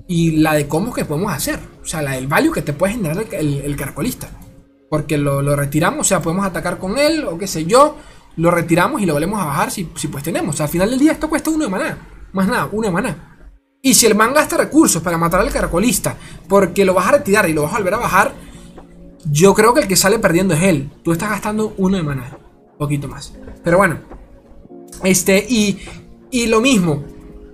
y 0.06 0.32
la 0.32 0.54
de 0.54 0.68
combos 0.68 0.94
que 0.94 1.04
podemos 1.04 1.32
hacer. 1.32 1.58
O 1.82 1.86
sea, 1.86 2.02
la 2.02 2.12
del 2.12 2.26
value 2.26 2.52
que 2.52 2.62
te 2.62 2.72
puede 2.72 2.94
generar 2.94 3.16
el, 3.18 3.34
el, 3.34 3.58
el 3.64 3.76
caracolista. 3.76 4.28
Porque 4.90 5.16
lo, 5.16 5.40
lo, 5.40 5.56
retiramos, 5.56 6.00
o 6.00 6.04
sea, 6.04 6.20
podemos 6.20 6.44
atacar 6.44 6.78
con 6.78 6.98
él 6.98 7.24
o 7.24 7.38
qué 7.38 7.46
sé 7.46 7.64
yo. 7.64 7.96
Lo 8.36 8.50
retiramos 8.50 9.00
y 9.02 9.06
lo 9.06 9.14
volvemos 9.14 9.40
a 9.40 9.46
bajar 9.46 9.70
si, 9.70 9.88
si 9.94 10.08
pues 10.08 10.24
tenemos. 10.24 10.60
Al 10.60 10.68
final 10.68 10.90
del 10.90 10.98
día 10.98 11.12
esto 11.12 11.28
cuesta 11.28 11.50
uno 11.50 11.64
de 11.64 11.70
maná. 11.70 11.98
Más 12.32 12.48
nada, 12.48 12.68
uno 12.72 12.86
de 12.86 12.92
maná. 12.92 13.32
Y 13.82 13.94
si 13.94 14.06
el 14.06 14.14
man 14.14 14.32
gasta 14.32 14.56
recursos 14.56 15.02
para 15.02 15.18
matar 15.18 15.40
al 15.40 15.50
caracolista, 15.50 16.16
porque 16.48 16.84
lo 16.84 16.94
vas 16.94 17.08
a 17.08 17.12
retirar 17.12 17.48
y 17.48 17.52
lo 17.52 17.62
vas 17.62 17.74
a 17.74 17.78
volver 17.78 17.94
a 17.94 17.98
bajar, 17.98 18.32
yo 19.30 19.54
creo 19.54 19.74
que 19.74 19.80
el 19.80 19.88
que 19.88 19.96
sale 19.96 20.20
perdiendo 20.20 20.54
es 20.54 20.62
él. 20.62 20.90
Tú 21.02 21.12
estás 21.12 21.30
gastando 21.30 21.74
uno 21.76 21.96
de 21.96 22.02
maná. 22.04 22.38
Poquito 22.78 23.08
más. 23.08 23.34
Pero 23.64 23.78
bueno. 23.78 23.98
Este, 25.02 25.44
y, 25.48 25.80
y 26.30 26.46
lo 26.46 26.60
mismo. 26.60 27.02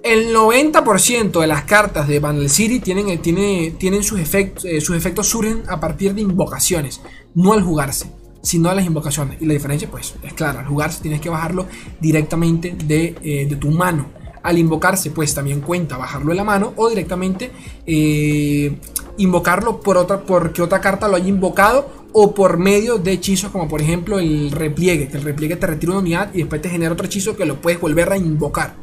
El 0.03 0.35
90% 0.35 1.41
de 1.41 1.47
las 1.47 1.65
cartas 1.65 2.07
de 2.07 2.21
Bundle 2.21 2.49
City 2.49 2.79
tienen, 2.79 3.21
tiene, 3.21 3.75
tienen 3.79 4.03
sus, 4.03 4.21
efectos, 4.21 4.65
eh, 4.65 4.81
sus 4.81 4.97
efectos 4.97 5.27
surgen 5.29 5.63
a 5.69 5.81
partir 5.81 6.15
de 6.15 6.21
invocaciones. 6.21 7.01
No 7.35 7.53
al 7.53 7.63
jugarse, 7.63 8.13
sino 8.43 8.69
a 8.71 8.75
las 8.75 8.87
invocaciones. 8.87 9.41
Y 9.41 9.47
la 9.47 9.55
diferencia, 9.55 9.91
pues, 9.91 10.15
es 10.23 10.33
clara. 10.35 10.61
Al 10.61 10.67
jugarse 10.67 11.03
tienes 11.03 11.21
que 11.21 11.29
bajarlo 11.29 11.67
directamente 12.01 12.75
de, 12.85 13.17
eh, 13.23 13.47
de 13.49 13.57
tu 13.57 13.71
mano. 13.71 14.07
Al 14.43 14.57
invocarse, 14.57 15.11
pues 15.11 15.35
también 15.35 15.61
cuenta 15.61 15.97
bajarlo 15.97 16.31
de 16.31 16.37
la 16.37 16.45
mano 16.45 16.73
o 16.77 16.89
directamente 16.89 17.51
eh, 17.87 18.79
invocarlo 19.19 19.81
por 19.81 19.97
otra, 19.97 20.23
porque 20.23 20.63
otra 20.63 20.81
carta 20.81 21.09
lo 21.09 21.17
haya 21.17 21.29
invocado 21.29 22.07
o 22.13 22.35
por 22.35 22.57
medio 22.57 22.99
de 22.99 23.13
hechizos 23.13 23.51
como 23.51 23.69
por 23.69 23.83
ejemplo 23.83 24.19
el 24.19 24.51
repliegue, 24.51 25.09
que 25.09 25.19
el 25.19 25.25
repliegue 25.25 25.57
te 25.57 25.67
retira 25.67 25.93
una 25.93 26.01
unidad 26.01 26.31
y 26.33 26.39
después 26.39 26.63
te 26.63 26.71
genera 26.71 26.93
otro 26.93 27.07
hechizo 27.07 27.37
que 27.37 27.45
lo 27.45 27.61
puedes 27.61 27.81
volver 27.81 28.11
a 28.13 28.17
invocar. 28.17 28.77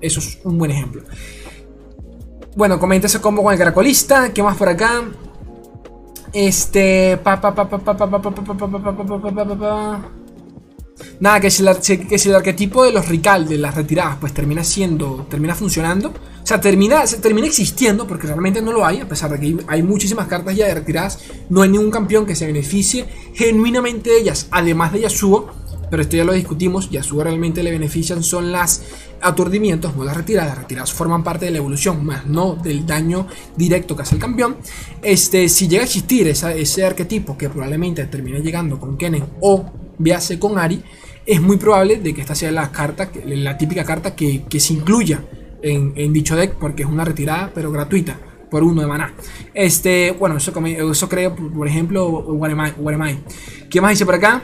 Eso 0.00 0.20
es 0.20 0.38
un 0.44 0.58
buen 0.58 0.70
ejemplo. 0.70 1.02
Bueno, 2.54 2.78
comenta 2.78 3.06
ese 3.06 3.20
combo 3.20 3.42
con 3.42 3.52
el 3.52 3.58
caracolista. 3.58 4.32
¿Qué 4.32 4.42
más 4.42 4.56
por 4.56 4.68
acá? 4.68 5.04
Este. 6.38 7.18
Nada, 11.18 11.40
que 11.40 11.50
si, 11.50 11.66
el, 11.66 11.76
que 12.06 12.18
si 12.18 12.28
el 12.28 12.34
arquetipo 12.34 12.84
de 12.84 12.92
los 12.92 13.08
Rical, 13.08 13.48
de 13.48 13.56
las 13.56 13.74
retiradas, 13.74 14.18
pues 14.20 14.34
termina 14.34 14.62
siendo. 14.62 15.26
termina 15.30 15.54
funcionando. 15.54 16.10
O 16.10 16.46
sea, 16.46 16.60
termina, 16.60 17.04
termina 17.06 17.46
existiendo, 17.46 18.06
porque 18.06 18.26
realmente 18.26 18.60
no 18.60 18.70
lo 18.70 18.84
hay, 18.84 19.00
a 19.00 19.08
pesar 19.08 19.30
de 19.30 19.40
que 19.40 19.64
hay 19.66 19.82
muchísimas 19.82 20.26
cartas 20.26 20.54
ya 20.54 20.66
de 20.66 20.74
retiradas. 20.74 21.20
No 21.48 21.62
hay 21.62 21.70
ningún 21.70 21.90
campeón 21.90 22.26
que 22.26 22.34
se 22.34 22.46
beneficie 22.46 23.06
genuinamente 23.32 24.10
de 24.10 24.18
ellas, 24.18 24.48
además 24.50 24.92
de 24.92 25.00
Yasuo. 25.00 25.50
Pero 25.90 26.02
esto 26.02 26.16
ya 26.16 26.24
lo 26.24 26.32
discutimos. 26.32 26.90
Yasuo 26.90 27.22
realmente 27.22 27.62
le 27.62 27.70
benefician 27.70 28.22
son 28.22 28.52
las 28.52 28.82
aturdimientos, 29.20 29.96
no 29.96 30.04
las 30.04 30.16
retiradas. 30.16 30.50
Las 30.50 30.58
retiradas 30.58 30.92
forman 30.92 31.22
parte 31.22 31.46
de 31.46 31.50
la 31.50 31.58
evolución, 31.58 32.04
más 32.04 32.26
no 32.26 32.54
del 32.54 32.86
daño 32.86 33.26
directo 33.56 33.96
que 33.96 34.02
hace 34.02 34.16
el 34.16 34.20
campeón. 34.20 34.56
Este, 35.02 35.48
si 35.48 35.68
llega 35.68 35.82
a 35.82 35.86
existir 35.86 36.26
esa, 36.28 36.52
ese 36.54 36.84
arquetipo 36.84 37.36
que 37.36 37.48
probablemente 37.48 38.04
termine 38.06 38.40
llegando 38.40 38.78
con 38.78 38.96
Kennen 38.96 39.24
o 39.40 39.64
véase 39.98 40.38
con 40.38 40.58
Ari, 40.58 40.82
es 41.24 41.40
muy 41.40 41.56
probable 41.56 41.96
de 41.96 42.14
que 42.14 42.20
esta 42.20 42.34
sea 42.34 42.52
la 42.52 42.70
carta, 42.70 43.10
la 43.24 43.58
típica 43.58 43.84
carta 43.84 44.14
que, 44.14 44.44
que 44.44 44.60
se 44.60 44.74
incluya 44.74 45.22
en, 45.62 46.12
dicho 46.12 46.36
deck, 46.36 46.54
porque 46.54 46.82
es 46.84 46.88
una 46.88 47.04
retirada, 47.04 47.50
pero 47.54 47.72
gratuita, 47.72 48.18
por 48.50 48.62
uno 48.62 48.80
de 48.80 48.86
maná. 48.86 49.14
Este, 49.54 50.12
bueno, 50.12 50.36
eso, 50.36 50.52
eso 50.64 51.08
creo, 51.08 51.34
por 51.34 51.66
ejemplo, 51.66 52.08
Waremai. 52.08 53.18
¿Qué 53.68 53.80
más 53.80 53.90
dice 53.90 54.06
por 54.06 54.14
acá? 54.14 54.42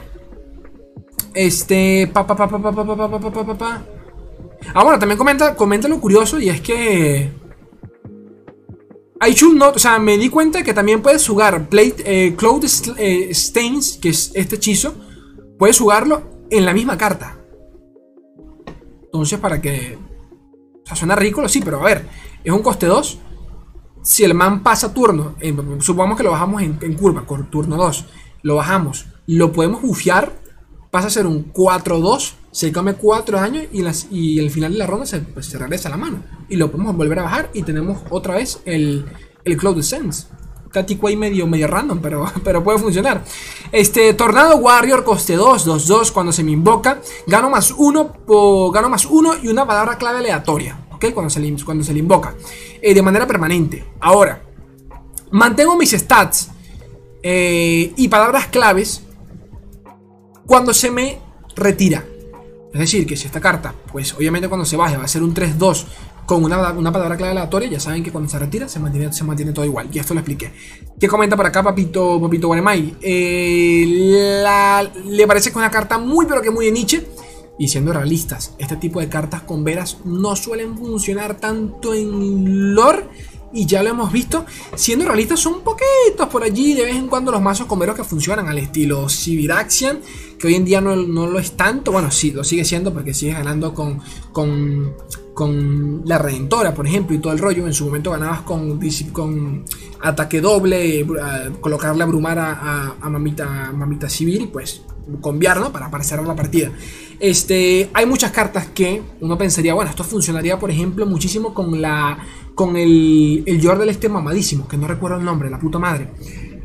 Este, 1.35 2.11
pa, 2.13 2.27
pa, 2.27 2.37
pa, 2.37 2.49
pa. 2.49 3.83
Ah, 4.75 4.83
bueno, 4.83 4.99
también 4.99 5.19
comenta, 5.19 5.89
lo 5.89 6.01
curioso 6.01 6.39
y 6.39 6.49
es 6.49 6.61
que. 6.61 7.31
Me 10.01 10.19
di 10.19 10.29
cuenta 10.29 10.63
que 10.65 10.75
también 10.75 11.01
puedes 11.01 11.27
jugar 11.27 11.69
eh, 11.73 12.35
Cloud 12.37 12.65
eh, 12.97 13.29
Stains, 13.31 13.99
que 14.01 14.09
es 14.09 14.33
este 14.35 14.57
hechizo, 14.57 14.95
puedes 15.59 15.79
jugarlo 15.79 16.23
en 16.51 16.65
la 16.65 16.73
misma 16.73 16.99
carta. 16.99 17.39
Entonces, 19.05 19.39
para 19.39 19.61
que. 19.61 19.99
Suena 20.95 21.17
ridículo, 21.17 21.49
sí, 21.49 21.63
pero 21.65 21.81
a 21.81 21.85
ver, 21.85 22.07
es 22.45 22.53
un 22.53 22.63
coste 22.63 22.87
2. 22.87 23.19
Si 24.03 24.25
el 24.25 24.35
man 24.35 24.63
pasa 24.63 24.93
turno, 24.93 25.37
eh, 25.41 25.55
supongamos 25.79 26.19
que 26.19 26.25
lo 26.25 26.33
bajamos 26.33 26.61
en, 26.61 26.95
curva, 26.95 27.25
con 27.25 27.49
turno 27.51 27.77
2, 27.77 28.07
lo 28.43 28.57
bajamos, 28.57 29.07
lo 29.27 29.53
podemos 29.53 29.81
bufear, 29.81 30.42
pasa 30.93 31.07
a 31.07 31.11
ser 31.11 31.27
un 31.27 31.51
4-2 31.55 32.35
se 32.51 32.71
come 32.71 32.93
4 32.93 33.39
años 33.39 33.65
y, 33.73 33.81
las, 33.81 34.09
y 34.11 34.39
al 34.39 34.51
final 34.51 34.73
de 34.73 34.79
la 34.79 34.87
ronda 34.87 35.07
se, 35.07 35.21
pues, 35.21 35.47
se, 35.47 35.59
regresa 35.59 35.89
a 35.89 35.91
la 35.91 35.97
mano. 35.97 36.23
Y 36.51 36.57
lo 36.57 36.71
podemos 36.71 36.95
volver 36.95 37.19
a 37.19 37.23
bajar 37.23 37.51
y 37.55 37.63
tenemos 37.63 38.03
otra 38.11 38.35
vez 38.35 38.61
el, 38.67 39.07
el 39.43 39.57
Cloud 39.57 39.81
Sense. 39.83 40.27
Tático 40.71 41.07
ahí 41.07 41.17
medio, 41.17 41.47
medio 41.47 41.67
random, 41.67 42.01
pero, 42.01 42.31
pero 42.45 42.63
puede 42.63 42.79
funcionar. 42.79 43.25
Este 43.73 44.13
Tornado 44.13 44.57
Warrior 44.57 45.03
coste 45.03 45.35
2, 45.35 45.65
2, 45.65 45.87
2 45.87 46.13
cuando 46.13 46.31
se 46.31 46.45
me 46.45 46.51
invoca. 46.51 47.01
Gano 47.27 47.49
más 47.49 47.75
1 47.75 48.71
gano 48.71 48.91
más 48.91 49.07
uno 49.07 49.33
y 49.43 49.49
una 49.49 49.67
palabra 49.67 49.97
clave 49.97 50.19
aleatoria. 50.19 50.79
¿Ok? 50.93 51.07
Cuando 51.15 51.31
se 51.31 51.41
le, 51.41 51.57
cuando 51.65 51.83
se 51.85 51.93
invoca. 51.95 52.35
Eh, 52.83 52.93
de 52.93 53.01
manera 53.01 53.27
permanente. 53.27 53.83
Ahora, 53.99 54.43
mantengo 55.31 55.75
mis 55.75 55.93
stats 55.93 56.51
eh, 57.23 57.95
y 57.97 58.09
palabras 58.09 58.49
claves 58.49 59.05
cuando 60.53 60.75
se 60.75 60.91
me 60.91 61.19
retira. 61.57 62.05
Es 62.75 62.79
decir, 62.79 63.07
que 63.07 63.17
si 63.17 63.25
esta 63.25 63.41
carta, 63.41 63.75
pues 63.91 64.13
obviamente 64.13 64.51
cuando 64.51 64.67
se 64.67 64.77
baje 64.77 64.99
va 64.99 65.05
a 65.05 65.09
ser 65.09 65.23
un 65.23 65.33
3-2 65.35 65.85
con 66.27 66.45
una, 66.45 66.73
una, 66.73 66.93
palabra 66.93 67.17
clave 67.17 67.31
aleatoria, 67.31 67.71
ya 67.71 67.81
saben 67.81 68.03
que 68.03 68.13
cuando 68.13 68.29
se 68.29 68.39
retira 68.39 68.69
se 68.69 68.79
mantiene, 68.79 69.11
se 69.15 69.25
mantiene 69.25 69.53
todo 69.53 69.65
igual. 69.65 69.89
Y 69.91 69.99
esto 69.99 70.13
lo 70.13 70.21
expliqué. 70.21 70.53
¿Qué 71.01 71.09
comenta 71.09 71.39
por 71.39 71.47
acá, 71.47 71.63
Papito, 71.63 72.21
Papito 72.21 72.49
Guaremay? 72.49 72.97
Eh, 73.01 74.85
le 75.07 75.27
parece 75.27 75.45
que 75.45 75.53
es 75.53 75.57
una 75.57 75.71
carta 75.71 75.97
muy, 75.97 76.27
pero 76.27 76.43
que 76.43 76.51
muy 76.51 76.67
de 76.67 76.73
Nietzsche. 76.73 77.07
Y 77.59 77.69
siendo 77.69 77.95
realistas, 77.95 78.55
este 78.59 78.77
tipo 78.77 79.01
de 79.01 79.09
cartas 79.09 79.45
con 79.45 79.65
veras 79.65 80.01
no 80.05 80.37
suelen 80.37 80.77
funcionar 80.77 81.39
tanto 81.39 81.95
en 81.95 82.75
lore 82.75 83.07
y 83.53 83.67
ya 83.67 83.83
lo 83.83 83.91
hemos 83.91 84.13
visto. 84.13 84.45
Siendo 84.75 85.05
realistas, 85.07 85.41
son 85.41 85.61
poquitos 85.63 86.29
por 86.31 86.43
allí, 86.43 86.75
de 86.75 86.85
vez 86.85 86.97
en 86.97 87.09
cuando 87.09 87.31
los 87.31 87.43
mazos 87.43 87.67
comeros 87.67 87.97
que 87.97 88.05
funcionan 88.05 88.49
al 88.49 88.59
estilo 88.59 89.09
Sibiraxian, 89.09 90.01
que 90.39 90.47
hoy 90.47 90.55
en 90.55 90.65
día 90.65 90.81
no, 90.81 90.97
lo 90.97 91.39
es 91.39 91.53
tanto. 91.53 91.93
Bueno, 91.93 92.11
sí, 92.11 92.33
lo 92.33 92.45
sigue 92.45 92.65
siendo 92.65 92.93
porque 92.93 93.15
sigue 93.15 93.33
ganando 93.33 93.75
con, 93.75 94.01
con, 94.33 94.95
con 95.35 96.03
la 96.05 96.19
Redentora, 96.19 96.75
por 96.75 96.87
ejemplo, 96.87 97.15
y 97.15 97.19
todo 97.19 97.33
el 97.33 97.39
rollo. 97.39 97.67
En 97.67 97.75
su 97.75 97.87
momento 97.87 98.11
ganabas 98.11 98.43
con, 98.43 98.81
con 99.13 99.65
ataque 100.01 100.41
doble, 100.41 101.01
eh, 101.01 101.07
colocarle 101.61 102.03
a 102.03 102.07
abrumar 102.07 102.39
a, 102.39 102.97
a, 103.01 103.11
Mamita, 103.11 103.73
Mamita 103.73 104.09
Civil 104.09 104.43
y 104.43 104.47
pues 104.47 104.83
conviar, 105.21 105.61
¿no? 105.61 105.73
Para, 105.73 105.91
para 105.91 106.05
cerrar 106.05 106.27
la 106.27 106.37
partida. 106.37 106.71
Este, 107.21 107.91
hay 107.95 108.07
muchas 108.07 108.33
cartas 108.33 108.67
que 108.75 109.03
uno 109.21 109.39
pensaría, 109.39 109.75
bueno, 109.75 109.91
esto 109.91 110.05
funcionaría, 110.05 110.59
por 110.59 110.71
ejemplo, 110.71 111.07
muchísimo 111.07 111.55
con 111.55 111.81
la 111.81 112.19
con 112.55 112.77
el, 112.77 113.45
el 113.47 113.65
Jordel 113.65 113.89
este 113.89 114.09
mamadísimo, 114.09 114.69
que 114.69 114.77
no 114.77 114.87
recuerdo 114.87 115.17
el 115.19 115.25
nombre, 115.25 115.49
la 115.49 115.59
puta 115.59 115.79
madre. 115.79 116.11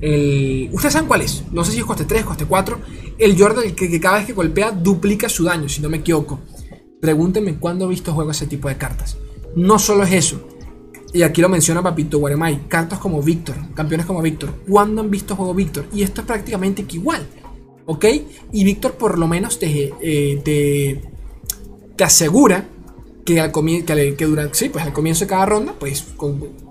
El, 0.02 0.69
Ustedes 0.73 0.93
saben 0.93 1.08
cuál 1.08 1.21
es, 1.21 1.43
no 1.52 1.63
sé 1.63 1.71
si 1.71 1.80
es 1.80 1.86
coste 1.86 2.06
3, 2.06 2.26
coste 2.26 2.45
4. 2.45 2.80
El 3.17 3.39
Jordel 3.39 3.73
que, 3.73 3.89
que 3.89 4.00
cada 4.00 4.17
vez 4.17 4.26
que 4.26 4.34
golpea 4.34 4.71
duplica 4.71 5.30
su 5.30 5.43
daño, 5.43 5.69
si 5.69 5.82
no 5.82 5.89
me 5.89 5.97
equivoco. 5.97 6.39
Pregúntenme 7.02 7.56
cuándo 7.56 7.86
he 7.86 7.89
visto 7.89 8.13
juego 8.13 8.32
ese 8.32 8.47
tipo 8.47 8.67
de 8.67 8.78
cartas. 8.78 9.17
No 9.56 9.80
solo 9.80 10.04
es 10.04 10.12
eso, 10.12 10.47
y 11.13 11.23
aquí 11.23 11.41
lo 11.41 11.50
menciona 11.50 11.82
Papito 11.82 12.19
Guaremay, 12.19 12.67
cartas 12.67 13.00
como 13.00 13.21
Víctor, 13.21 13.56
campeones 13.73 14.06
como 14.06 14.21
Víctor. 14.21 14.54
¿Cuándo 14.67 15.02
han 15.02 15.10
visto 15.10 15.36
juego 15.36 15.54
Víctor? 15.54 15.86
Y 15.93 16.04
esto 16.04 16.21
es 16.21 16.28
prácticamente 16.28 16.86
igual. 16.91 17.26
¿Ok? 17.88 18.06
Y 18.52 18.63
Víctor 18.63 18.93
por 18.93 19.17
lo 19.17 19.28
menos 19.28 19.58
te, 19.58 19.93
eh, 20.02 20.41
te, 20.43 21.02
te 21.95 22.04
asegura 22.04 22.67
que 23.26 23.41
al 23.41 23.52
que, 23.52 24.15
que 24.15 24.50
sí, 24.54 24.69
pues 24.69 24.86
al 24.86 24.93
comienzo 24.93 25.26
de 25.26 25.30
cada 25.30 25.45
ronda, 25.45 25.73
pues 25.78 26.06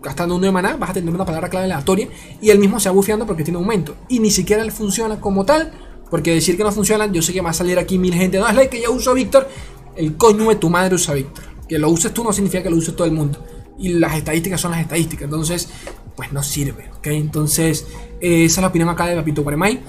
gastando 0.02 0.36
uno 0.36 0.46
de 0.46 0.52
maná, 0.52 0.76
vas 0.76 0.90
a 0.90 0.94
tener 0.94 1.14
una 1.14 1.26
palabra 1.26 1.50
clave 1.50 1.64
aleatoria 1.66 2.08
y 2.40 2.48
él 2.48 2.58
mismo 2.58 2.80
se 2.80 2.88
va 2.88 2.94
bufeando 2.94 3.26
porque 3.26 3.44
tiene 3.44 3.58
aumento. 3.58 3.94
Y 4.08 4.20
ni 4.20 4.30
siquiera 4.30 4.62
él 4.62 4.72
funciona 4.72 5.20
como 5.20 5.44
tal, 5.44 5.70
porque 6.10 6.32
decir 6.32 6.56
que 6.56 6.64
no 6.64 6.72
funciona, 6.72 7.12
yo 7.12 7.20
sé 7.20 7.34
que 7.34 7.42
va 7.42 7.50
a 7.50 7.52
salir 7.52 7.78
aquí 7.78 7.98
mil 7.98 8.14
gente, 8.14 8.38
no 8.38 8.48
es 8.48 8.54
ley 8.54 8.68
que 8.68 8.80
yo 8.80 8.92
uso 8.92 9.12
Víctor, 9.12 9.48
el 9.96 10.16
coño 10.16 10.48
de 10.48 10.56
tu 10.56 10.70
madre 10.70 10.94
usa 10.94 11.12
Víctor. 11.12 11.44
Que 11.68 11.78
lo 11.78 11.90
uses 11.90 12.14
tú 12.14 12.24
no 12.24 12.32
significa 12.32 12.62
que 12.62 12.70
lo 12.70 12.76
use 12.76 12.92
todo 12.92 13.06
el 13.06 13.12
mundo. 13.12 13.44
Y 13.78 13.90
las 13.90 14.16
estadísticas 14.16 14.58
son 14.58 14.70
las 14.70 14.80
estadísticas, 14.80 15.24
entonces, 15.24 15.68
pues 16.16 16.32
no 16.32 16.42
sirve, 16.42 16.90
¿ok? 16.96 17.08
Entonces, 17.08 17.86
esa 18.18 18.44
es 18.44 18.58
la 18.58 18.68
opinión 18.68 18.88
acá 18.88 19.06
de 19.06 19.16
Papito 19.16 19.42
Guaremay. 19.42 19.80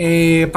Eh, 0.00 0.52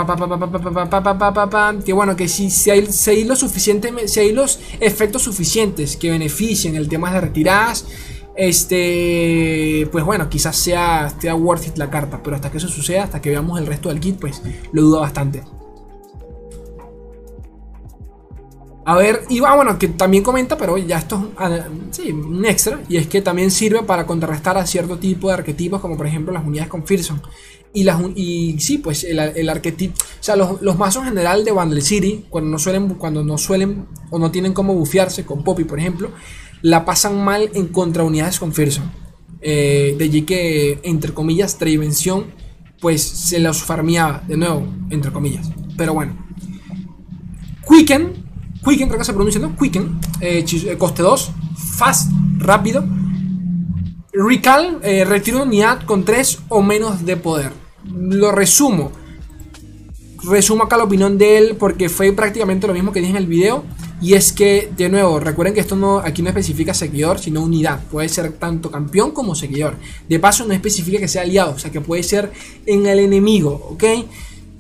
que 1.84 1.94
bueno, 1.94 2.16
que 2.16 2.28
si, 2.28 2.52
si, 2.52 2.70
hay, 2.70 2.86
si, 2.86 3.10
hay, 3.10 3.24
lo 3.24 3.36
suficiente, 3.36 4.08
si 4.08 4.20
hay 4.20 4.34
los 4.34 4.60
efectos 4.80 5.24
suficientes 5.24 5.98
que 5.98 6.12
beneficien 6.12 6.76
el 6.76 6.88
tema 6.88 7.12
de 7.12 7.22
retiradas, 7.22 7.88
este, 8.36 9.90
pues 9.92 10.06
bueno, 10.06 10.30
quizás 10.30 10.56
sea, 10.56 11.12
sea 11.20 11.34
worth 11.34 11.68
it 11.68 11.78
la 11.78 11.90
carta, 11.90 12.22
pero 12.24 12.36
hasta 12.36 12.52
que 12.52 12.58
eso 12.58 12.68
suceda, 12.68 13.06
hasta 13.06 13.20
que 13.20 13.32
veamos 13.32 13.60
el 13.60 13.66
resto 13.66 13.90
del 13.90 14.00
kit, 14.00 14.20
pues 14.20 14.44
lo 14.72 14.84
dudo 14.84 15.00
bastante. 15.00 15.42
A 18.86 18.96
ver, 18.96 19.24
y 19.30 19.40
bueno, 19.40 19.78
que 19.80 19.88
también 19.90 20.24
comenta, 20.24 20.58
pero 20.58 20.78
ya 20.78 20.98
esto 21.00 21.32
es 21.40 21.64
sí, 21.96 22.12
un 22.12 22.46
extra, 22.46 22.80
y 22.90 22.98
es 22.98 23.08
que 23.08 23.22
también 23.22 23.50
sirve 23.50 23.84
para 23.84 24.06
contrarrestar 24.06 24.58
a 24.58 24.66
cierto 24.66 24.98
tipo 24.98 25.28
de 25.28 25.36
arquetipos, 25.36 25.82
como 25.82 25.98
por 25.98 26.08
ejemplo 26.08 26.32
las 26.32 26.46
unidades 26.46 26.70
con 26.70 26.86
Fearson. 26.86 27.22
Y, 27.74 27.84
las, 27.84 28.02
y 28.16 28.60
sí, 28.60 28.80
pues 28.80 29.04
el, 29.06 29.20
el 29.20 29.50
arquetipo. 29.50 29.96
O 29.98 30.24
sea, 30.24 30.36
los, 30.36 30.62
los, 30.62 30.78
mazos 30.78 31.04
en 31.04 31.10
general 31.10 31.46
de 31.46 31.52
Bundle 31.52 31.82
City, 31.82 32.26
cuando 32.30 32.50
no 32.50 32.60
suelen, 32.60 32.90
cuando 32.96 33.24
no 33.24 33.38
suelen 33.38 33.86
o 34.10 34.20
no 34.20 34.30
tienen 34.30 34.54
cómo 34.54 34.74
bufearse, 34.74 35.26
con 35.26 35.44
Poppy 35.44 35.64
por 35.64 35.80
ejemplo, 35.80 36.12
la 36.62 36.84
pasan 36.84 37.24
mal 37.24 37.50
en 37.54 37.68
contra 37.68 38.04
unidades 38.04 38.40
con 38.40 38.54
Fearson. 38.54 38.92
Eh, 39.42 39.96
de 39.98 40.06
allí 40.06 40.24
que, 40.24 40.80
entre 40.84 41.14
comillas, 41.14 41.58
Trivención, 41.58 42.26
pues 42.80 43.02
se 43.02 43.40
los 43.40 43.64
farmeaba 43.64 44.24
de 44.28 44.38
nuevo, 44.38 44.68
entre 44.90 45.12
comillas. 45.12 45.50
Pero 45.78 45.94
bueno. 45.94 46.16
Quicken, 47.68 48.26
Quicken 48.66 48.88
creo 48.88 49.00
que 49.00 49.06
se 49.06 49.14
pronuncia, 49.14 49.40
¿no? 49.40 49.56
Quicken, 49.56 50.00
eh, 50.20 50.44
eh 50.46 50.78
coste 50.78 51.04
2, 51.04 51.32
fast, 51.78 52.12
rápido. 52.38 52.84
Recall, 54.12 54.80
eh, 54.84 55.06
retiro 55.06 55.44
unidad 55.44 55.84
con 55.86 56.04
3 56.04 56.40
o 56.50 56.62
menos 56.62 57.06
de 57.06 57.16
poder 57.16 57.61
lo 57.94 58.32
resumo. 58.32 58.92
Resumo 60.24 60.64
acá 60.64 60.78
la 60.78 60.84
opinión 60.84 61.18
de 61.18 61.38
él 61.38 61.56
porque 61.58 61.90
fue 61.90 62.12
prácticamente 62.12 62.68
lo 62.68 62.74
mismo 62.74 62.92
que 62.92 63.00
dije 63.00 63.12
en 63.12 63.18
el 63.18 63.28
video. 63.28 63.64
Y 64.02 64.16
es 64.16 64.32
que, 64.32 64.72
de 64.76 64.90
nuevo, 64.90 65.20
recuerden 65.20 65.54
que 65.54 65.60
esto 65.60 65.76
no, 65.76 66.00
aquí 66.00 66.24
no 66.24 66.30
especifica 66.30 66.74
seguidor, 66.74 67.20
sino 67.20 67.44
unidad. 67.44 67.84
Puede 67.92 68.10
ser 68.10 68.32
tanto 68.34 68.72
campeón 68.72 69.12
como 69.12 69.36
seguidor. 69.36 69.76
De 70.10 70.20
paso, 70.20 70.44
no 70.46 70.54
especifica 70.54 70.98
que 70.98 71.08
sea 71.08 71.22
aliado, 71.22 71.54
o 71.54 71.60
sea 71.60 71.72
que 71.72 71.82
puede 71.82 72.02
ser 72.02 72.32
en 72.66 72.88
el 72.88 72.98
enemigo, 72.98 73.70
¿ok? 73.72 73.84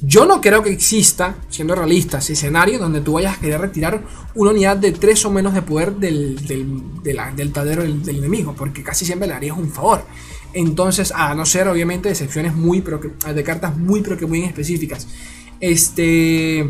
Yo 0.03 0.25
no 0.25 0.41
creo 0.41 0.63
que 0.63 0.71
exista, 0.71 1.35
siendo 1.49 1.75
realista, 1.75 2.17
ese 2.17 2.33
escenario 2.33 2.79
donde 2.79 3.01
tú 3.01 3.13
vayas 3.13 3.37
a 3.37 3.39
querer 3.39 3.61
retirar 3.61 4.01
una 4.33 4.49
unidad 4.49 4.77
de 4.77 4.93
3 4.93 5.25
o 5.25 5.31
menos 5.31 5.53
de 5.53 5.61
poder 5.61 5.95
del, 5.95 6.43
del, 6.47 7.03
del 7.35 7.51
tadero 7.53 7.83
del, 7.83 8.01
del, 8.03 8.17
enemigo, 8.17 8.55
porque 8.57 8.81
casi 8.81 9.05
siempre 9.05 9.27
le 9.27 9.35
harías 9.35 9.55
un 9.55 9.69
favor. 9.69 10.03
Entonces, 10.53 11.13
a 11.15 11.35
no 11.35 11.45
ser 11.45 11.67
obviamente 11.67 12.09
de 12.09 12.13
excepciones 12.13 12.55
muy, 12.55 12.81
pero 12.81 12.99
que, 12.99 13.09
de 13.31 13.43
cartas 13.43 13.77
muy, 13.77 14.01
pero 14.01 14.17
que 14.17 14.25
muy 14.25 14.43
específicas. 14.43 15.07
Este. 15.59 16.67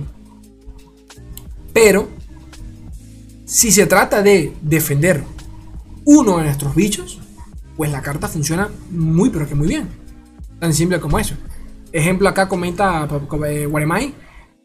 Pero, 1.74 2.10
si 3.46 3.72
se 3.72 3.86
trata 3.86 4.22
de 4.22 4.54
defender 4.62 5.24
uno 6.04 6.38
de 6.38 6.44
nuestros 6.44 6.76
bichos, 6.76 7.20
pues 7.78 7.92
la 7.92 8.02
carta 8.02 8.28
funciona 8.28 8.70
muy, 8.92 9.30
pero 9.30 9.48
que 9.48 9.56
muy 9.56 9.70
bien. 9.70 9.88
Tan 10.60 10.74
simple 10.74 11.00
como 11.00 11.18
eso. 11.18 11.36
Ejemplo, 11.92 12.30
acá 12.30 12.48
comenta 12.48 13.08
eh, 13.48 13.68
Waremai. 13.68 14.14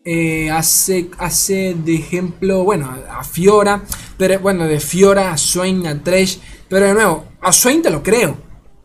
Eh, 0.04 0.50
hace, 0.50 1.10
hace 1.18 1.74
de 1.74 1.96
ejemplo, 1.96 2.62
bueno, 2.62 2.88
a 3.10 3.24
Fiora, 3.24 3.82
pero 4.16 4.38
bueno, 4.38 4.64
de 4.66 4.78
Fiora 4.78 5.32
a 5.32 5.36
Swain, 5.36 5.84
a 5.84 6.00
Tresh, 6.00 6.38
pero 6.68 6.86
de 6.86 6.94
nuevo, 6.94 7.24
a 7.40 7.50
Swain 7.50 7.82
te 7.82 7.90
lo 7.90 8.04
creo, 8.04 8.36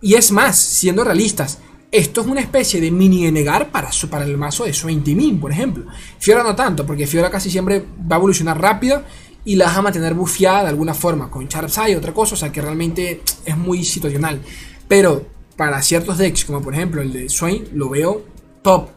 y 0.02 0.16
es 0.16 0.32
más, 0.32 0.58
siendo 0.58 1.04
realistas, 1.04 1.60
esto 1.92 2.22
es 2.22 2.28
una 2.28 2.42
especie 2.42 2.82
de 2.82 2.90
mini 2.90 3.28
enegar 3.28 3.70
para, 3.70 3.92
para 4.10 4.26
el 4.26 4.36
mazo 4.36 4.64
de 4.64 4.74
Swain 4.74 5.04
Timin, 5.04 5.40
por 5.40 5.52
ejemplo. 5.52 5.86
Fiora 6.18 6.42
no 6.42 6.56
tanto, 6.56 6.88
porque 6.88 7.06
Fiora 7.06 7.30
casi 7.30 7.52
siempre 7.52 7.86
va 8.12 8.16
a 8.16 8.20
evolucionar 8.20 8.60
rápido 8.60 9.04
y 9.46 9.58
la 9.58 9.66
vas 9.66 9.78
a 9.78 9.82
mantener 9.84 10.16
bufeada 10.16 10.64
de 10.64 10.70
alguna 10.70 10.96
forma, 10.96 11.30
con 11.30 11.48
Sharpside 11.48 11.92
y 11.92 11.96
otra 11.96 12.14
cosa, 12.14 12.34
o 12.34 12.38
sea 12.38 12.52
que 12.52 12.62
realmente 12.62 13.22
es 13.46 13.58
muy 13.58 13.84
situacional. 13.84 14.42
Pero 14.88 15.28
para 15.56 15.82
ciertos 15.84 16.18
decks, 16.18 16.46
como 16.46 16.62
por 16.62 16.74
ejemplo 16.74 17.02
el 17.02 17.14
de 17.14 17.30
Swain, 17.30 17.68
lo 17.74 17.90
veo 17.90 18.26
top. 18.62 18.90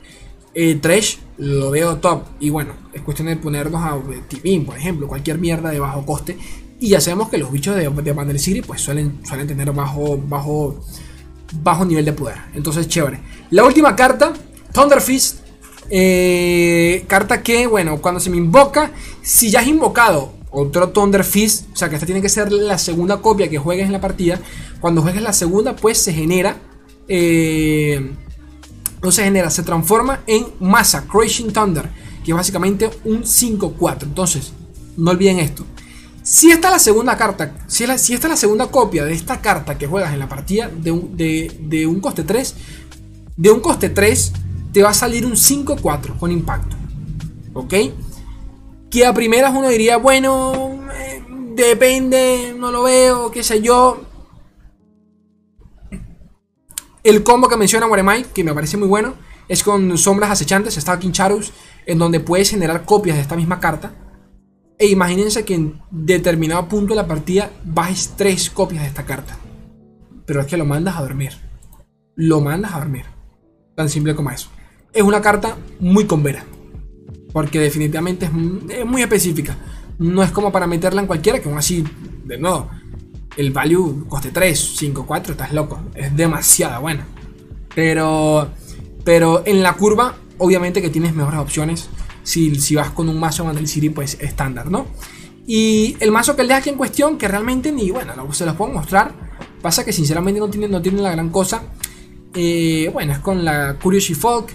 Eh, 0.55 0.77
Trash 0.77 1.17
lo 1.39 1.71
veo 1.71 1.97
top. 1.97 2.25
Y 2.41 2.51
bueno, 2.51 2.75
es 2.93 3.03
cuestión 3.03 3.29
de 3.29 3.37
ponernos 3.37 3.83
a 3.83 3.99
Timin, 4.29 4.65
por 4.65 4.77
ejemplo, 4.77 5.09
cualquier 5.09 5.39
mierda 5.39 5.71
de 5.71 5.81
bajo 5.81 6.05
coste 6.07 6.37
y 6.85 6.89
ya 6.89 7.01
sabemos 7.01 7.31
que 7.31 7.39
los 7.39 7.51
bichos 7.51 7.75
de, 7.77 7.89
de 7.89 8.39
City 8.39 8.61
pues 8.61 8.81
suelen, 8.81 9.21
suelen 9.25 9.47
tener 9.47 9.73
bajo, 9.73 10.19
bajo, 10.19 10.85
bajo 11.63 11.85
nivel 11.85 12.05
de 12.05 12.13
poder. 12.13 12.37
Entonces, 12.55 12.89
chévere. 12.89 13.21
La 13.51 13.65
última 13.65 13.97
carta, 13.97 14.35
Thunder 14.73 15.01
Fist. 15.01 15.39
Eh, 15.89 17.05
carta 17.07 17.43
que, 17.43 17.67
bueno, 17.67 18.03
cuando 18.03 18.21
se 18.21 18.29
me 18.31 18.37
invoca, 18.37 18.93
si 19.23 19.51
ya 19.51 19.61
has 19.61 19.67
invocado 19.67 20.35
otro 20.51 20.91
Thunder 20.91 21.25
Fist, 21.25 21.67
o 21.73 21.77
sea 21.77 21.89
que 21.89 21.95
esta 21.95 22.05
tiene 22.05 22.21
que 22.21 22.29
ser 22.29 22.53
la 22.53 22.77
segunda 22.79 23.19
copia 23.23 23.49
que 23.49 23.59
juegues 23.59 23.87
en 23.87 23.93
la 23.93 24.01
partida. 24.03 24.39
Cuando 24.81 25.01
juegues 25.01 25.23
la 25.23 25.33
segunda, 25.33 25.77
pues 25.77 25.97
se 25.97 26.13
genera. 26.13 26.57
Eh, 27.09 28.13
no 29.05 29.13
se 29.13 29.23
genera, 29.23 29.51
se 29.51 29.63
transforma 29.63 30.23
en 30.27 30.47
Massa, 30.61 31.05
Crashing 31.07 31.53
Thunder, 31.53 31.91
que 32.25 32.31
es 32.31 32.37
básicamente 32.37 32.91
un 33.05 33.23
5-4. 33.23 34.05
Entonces, 34.05 34.53
no 34.97 35.11
olviden 35.11 35.39
esto. 35.41 35.67
Si 36.23 36.51
esta 36.51 36.69
es 36.69 36.73
la 36.73 36.79
segunda 36.79 37.17
carta, 37.19 37.55
si, 37.67 37.85
esta 37.85 37.95
es 37.95 38.25
la 38.25 38.37
segunda 38.37 38.69
copia 38.69 39.05
de 39.05 39.13
esta 39.13 39.43
carta 39.43 39.77
que 39.77 39.87
juegas 39.87 40.15
en 40.15 40.21
la 40.21 40.29
partida 40.29 40.71
de 40.75 40.91
un, 40.91 41.15
de, 41.19 41.87
un 41.87 42.01
coste 42.01 42.23
3, 42.23 42.55
de 43.37 43.51
un 43.51 43.61
coste 43.61 43.91
3 43.91 44.33
te 44.73 44.83
va 44.83 44.89
a 44.89 44.95
salir 44.95 45.27
un 45.27 45.33
5-4 45.33 46.19
con 46.19 46.33
impacto. 46.33 46.75
¿Ok? 47.53 47.75
Que 48.91 49.05
a 49.05 49.13
primeras 49.13 49.53
uno 49.55 49.69
diría, 49.69 49.99
bueno, 49.99 50.81
eh, 50.99 51.23
depende, 51.55 52.55
no 52.59 52.73
lo 52.73 52.85
veo, 52.85 53.31
qué 53.31 53.43
sé 53.43 53.61
yo. 53.61 54.01
El 57.05 57.23
combo 57.23 57.49
que 57.49 57.57
menciona 57.57 57.87
Waremai, 57.87 58.25
que 58.33 58.43
me 58.43 58.55
parece 58.55 58.77
muy 58.77 58.89
bueno, 58.89 59.15
es 59.47 59.63
con 59.63 59.97
sombras 59.99 60.31
acechantes, 60.31 60.75
Stalking 60.75 61.13
Shadows, 61.13 61.53
en 61.87 61.99
donde 61.99 62.19
puedes 62.19 62.51
generar 62.51 62.85
copias 62.85 63.17
de 63.17 63.23
esta 63.23 63.37
misma 63.37 63.61
carta 63.61 63.95
e 64.79 64.89
imagínense 64.89 65.45
que 65.45 65.55
en 65.55 65.81
determinado 65.91 66.69
punto 66.69 66.95
de 66.95 67.01
la 67.01 67.07
partida 67.07 67.51
bajes 67.65 68.15
tres 68.17 68.51
copias 68.51 68.83
de 68.83 68.89
esta 68.89 69.05
carta. 69.05 69.39
Pero 70.27 70.41
es 70.41 70.47
que 70.47 70.57
lo 70.57 70.65
mandas 70.65 70.97
a 70.97 71.03
dormir. 71.03 71.33
Lo 72.17 72.41
mandas 72.41 72.75
a 72.75 72.79
dormir. 72.79 73.05
Tan 73.77 73.89
simple 73.89 74.15
como 74.15 74.31
eso. 74.31 74.49
Es 74.93 75.03
una 75.03 75.21
carta 75.21 75.57
muy 75.79 76.07
convera. 76.07 76.45
Porque 77.33 77.61
definitivamente 77.61 78.27
es, 78.27 78.87
muy 78.87 79.03
específica. 79.03 79.57
No 79.99 80.23
es 80.23 80.33
como 80.33 80.51
para 80.51 80.67
meterla 80.67 81.01
en 81.01 81.07
cualquiera, 81.07 81.41
que 81.41 81.49
aún 81.49 81.59
así, 81.59 81.85
de 82.25 82.39
nuevo, 82.39 82.69
el 83.37 83.51
value 83.51 84.07
coste 84.09 84.31
3, 84.31 84.75
5, 84.77 85.05
4, 85.07 85.33
estás 85.33 85.53
loco. 85.53 85.81
Es 85.95 86.15
demasiado 86.17 86.81
buena. 86.81 87.07
Pero, 87.75 88.49
pero 89.05 89.43
en 89.47 89.63
la 89.63 89.75
curva, 89.75 90.15
obviamente 90.39 90.81
que 90.81 90.91
tienes 90.91 91.15
mejores 91.15 91.41
opciones 91.41 91.89
si, 92.23 92.55
si 92.57 92.75
vas 92.75 92.91
con 92.91 93.09
un 93.09 93.21
mazo 93.21 93.45
Mandel 93.45 93.69
City, 93.69 93.91
pues 93.91 94.17
estándar, 94.21 94.71
¿no? 94.71 94.87
Y 95.47 95.97
el 96.01 96.11
mazo 96.11 96.35
que 96.35 96.43
él 96.43 96.49
deja 96.49 96.61
aquí 96.61 96.71
en 96.71 96.77
cuestión, 96.77 97.19
que 97.19 97.29
realmente 97.29 97.71
ni, 97.71 97.91
bueno, 97.91 98.15
se 98.33 98.47
los 98.47 98.57
puedo 98.57 98.73
mostrar. 98.73 99.13
Pasa 99.61 99.85
que 99.85 99.93
sinceramente 99.93 100.41
no 100.41 100.49
tiene, 100.49 100.69
no 100.69 100.81
tiene 100.81 101.03
la 101.03 101.11
gran 101.11 101.31
cosa. 101.31 101.63
Eh, 102.35 102.91
bueno, 102.93 103.13
es 103.13 103.19
con 103.19 103.45
la 103.45 103.77
Curiosity 103.81 104.15
Folk. 104.15 104.53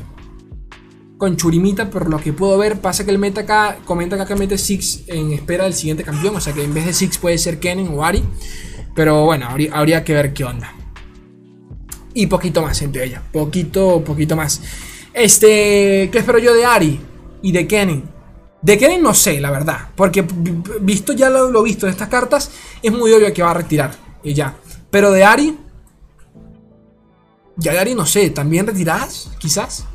Con 1.18 1.36
Churimita, 1.36 1.90
por 1.90 2.10
lo 2.10 2.18
que 2.18 2.34
puedo 2.34 2.58
ver. 2.58 2.80
Pasa 2.80 3.06
que 3.06 3.12
el 3.12 3.20
meta 3.20 3.42
acá, 3.42 3.78
comenta 3.86 4.16
acá 4.16 4.26
que 4.26 4.36
mete 4.36 4.58
Six 4.58 5.04
en 5.08 5.34
espera 5.34 5.66
del 5.66 5.74
siguiente 5.74 6.04
campeón. 6.04 6.36
O 6.36 6.40
sea 6.40 6.54
que 6.54 6.64
en 6.64 6.74
vez 6.74 6.86
de 6.86 6.94
Six 6.94 7.18
puede 7.20 7.38
ser 7.38 7.60
Kennen 7.60 7.90
o 7.90 8.04
Ari. 8.04 8.24
Pero 8.96 9.26
bueno, 9.26 9.48
habría, 9.72 10.04
que 10.04 10.14
ver 10.14 10.34
qué 10.34 10.44
onda. 10.44 10.74
Y 12.14 12.28
poquito 12.28 12.62
más 12.62 12.82
entre 12.82 13.06
ella. 13.06 13.22
Poquito, 13.32 14.04
poquito 14.04 14.36
más. 14.36 14.62
Este, 15.14 16.10
¿qué 16.12 16.18
espero 16.20 16.40
yo 16.40 16.54
de 16.54 16.66
Ari 16.66 17.00
y 17.42 17.52
de 17.52 17.68
Kennen? 17.68 18.04
De 18.62 18.78
Kennen 18.78 19.02
no 19.02 19.14
sé, 19.14 19.40
la 19.40 19.52
verdad. 19.52 19.90
Porque 19.96 20.26
visto 20.82 21.14
ya 21.14 21.30
lo, 21.30 21.52
lo 21.52 21.64
visto 21.64 21.86
de 21.86 21.92
estas 21.92 22.10
cartas, 22.10 22.52
es 22.82 22.92
muy 22.92 23.12
obvio 23.14 23.34
que 23.34 23.44
va 23.44 23.52
a 23.52 23.56
retirar. 23.56 23.92
Y 24.24 24.34
ya. 24.34 24.56
Pero 24.92 25.12
de 25.12 25.24
Ari. 25.24 25.58
Ya 27.58 27.74
de 27.74 27.80
Ari 27.80 27.96
no 27.96 28.06
sé. 28.06 28.30
¿También 28.32 28.68
retiradas? 28.68 29.32
Quizás. 29.40 29.86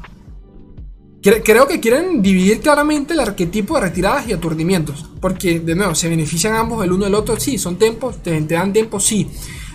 Creo 1.25 1.67
que 1.67 1.81
quieren 1.81 2.21
dividir 2.21 2.61
claramente 2.61 3.15
el 3.15 3.21
arquetipo 3.21 3.77
de 3.77 3.81
retiradas 3.81 4.29
y 4.29 4.35
aturdimientos. 4.35 5.07
Porque, 5.23 5.59
de 5.59 5.75
nuevo, 5.75 5.95
se 5.95 6.11
benefician 6.11 6.55
ambos 6.55 6.85
el 6.85 6.93
uno 6.93 7.07
del 7.07 7.15
otro. 7.15 7.41
Sí, 7.41 7.57
son 7.57 7.79
tiempos, 7.79 8.23
te, 8.23 8.39
dan 8.43 8.75
tiempo, 8.75 9.01
sí. 9.01 9.31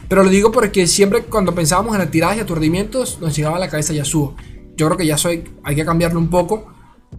Pero 0.08 0.24
lo 0.24 0.30
digo 0.30 0.52
porque 0.52 0.86
siempre 0.86 1.24
cuando 1.24 1.56
pensábamos 1.56 1.96
en 1.96 2.02
retiradas 2.02 2.38
y 2.38 2.42
aturdimientos, 2.42 3.18
nos 3.20 3.36
llegaba 3.36 3.56
a 3.56 3.60
la 3.60 3.68
cabeza 3.68 3.94
Yasuo. 3.94 4.36
Yo 4.78 4.86
creo 4.86 4.98
que 4.98 5.08
ya 5.08 5.16
hay, 5.26 5.44
hay 5.64 5.76
que 5.76 5.84
cambiarlo 5.84 6.20
un 6.20 6.30
poco 6.30 6.72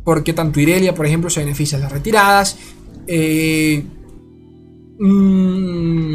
porque 0.04 0.32
tanto 0.32 0.60
Irelia, 0.60 0.94
por 0.94 1.06
ejemplo, 1.06 1.28
se 1.28 1.40
beneficia 1.40 1.78
de 1.78 1.84
las 1.84 1.92
retiradas. 1.92 2.56
Eh, 3.08 3.84
mmm, 4.98 6.14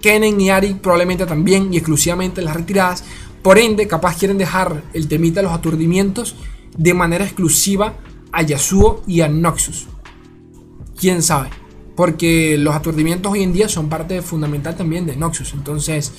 Kennen 0.00 0.40
y 0.40 0.48
Ari 0.48 0.74
probablemente 0.74 1.26
también 1.26 1.74
y 1.74 1.76
exclusivamente 1.76 2.40
las 2.40 2.56
retiradas. 2.56 3.04
Por 3.42 3.58
ende, 3.58 3.86
capaz 3.86 4.16
quieren 4.18 4.38
dejar 4.38 4.82
el 4.94 5.08
temita 5.08 5.40
de 5.40 5.44
los 5.44 5.52
aturdimientos 5.52 6.36
de 6.80 6.94
manera 6.94 7.24
exclusiva 7.24 7.92
a 8.32 8.40
Yasuo 8.40 9.02
y 9.06 9.20
a 9.20 9.28
Noxus. 9.28 9.86
Quién 10.98 11.22
sabe. 11.22 11.50
Porque 11.94 12.56
los 12.56 12.74
aturdimientos 12.74 13.30
hoy 13.30 13.42
en 13.42 13.52
día 13.52 13.68
son 13.68 13.90
parte 13.90 14.22
fundamental 14.22 14.74
también 14.76 15.04
de 15.04 15.14
Noxus. 15.14 15.52
Entonces, 15.52 16.10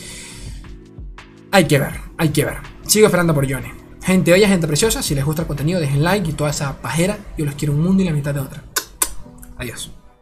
hay 1.49 1.65
que 1.65 1.79
ver, 1.79 1.99
hay 2.15 2.29
que 2.29 2.45
ver. 2.45 2.57
Sigo 2.85 3.07
esperando 3.07 3.33
por 3.33 3.47
Yone. 3.47 3.73
Gente 4.03 4.31
bella, 4.31 4.47
gente 4.47 4.67
preciosa, 4.67 5.01
si 5.01 5.15
les 5.15 5.25
gusta 5.25 5.41
el 5.41 5.47
contenido, 5.47 5.79
dejen 5.79 6.03
like 6.03 6.29
y 6.29 6.33
toda 6.33 6.51
esa 6.51 6.79
pajera. 6.79 7.17
Yo 7.39 7.45
los 7.45 7.55
quiero 7.55 7.73
un 7.73 7.81
mundo 7.81 8.03
y 8.03 8.05
la 8.05 8.13
mitad 8.13 8.33
de 8.33 8.41
otra. 8.41 8.63
Adiós. 9.57 9.91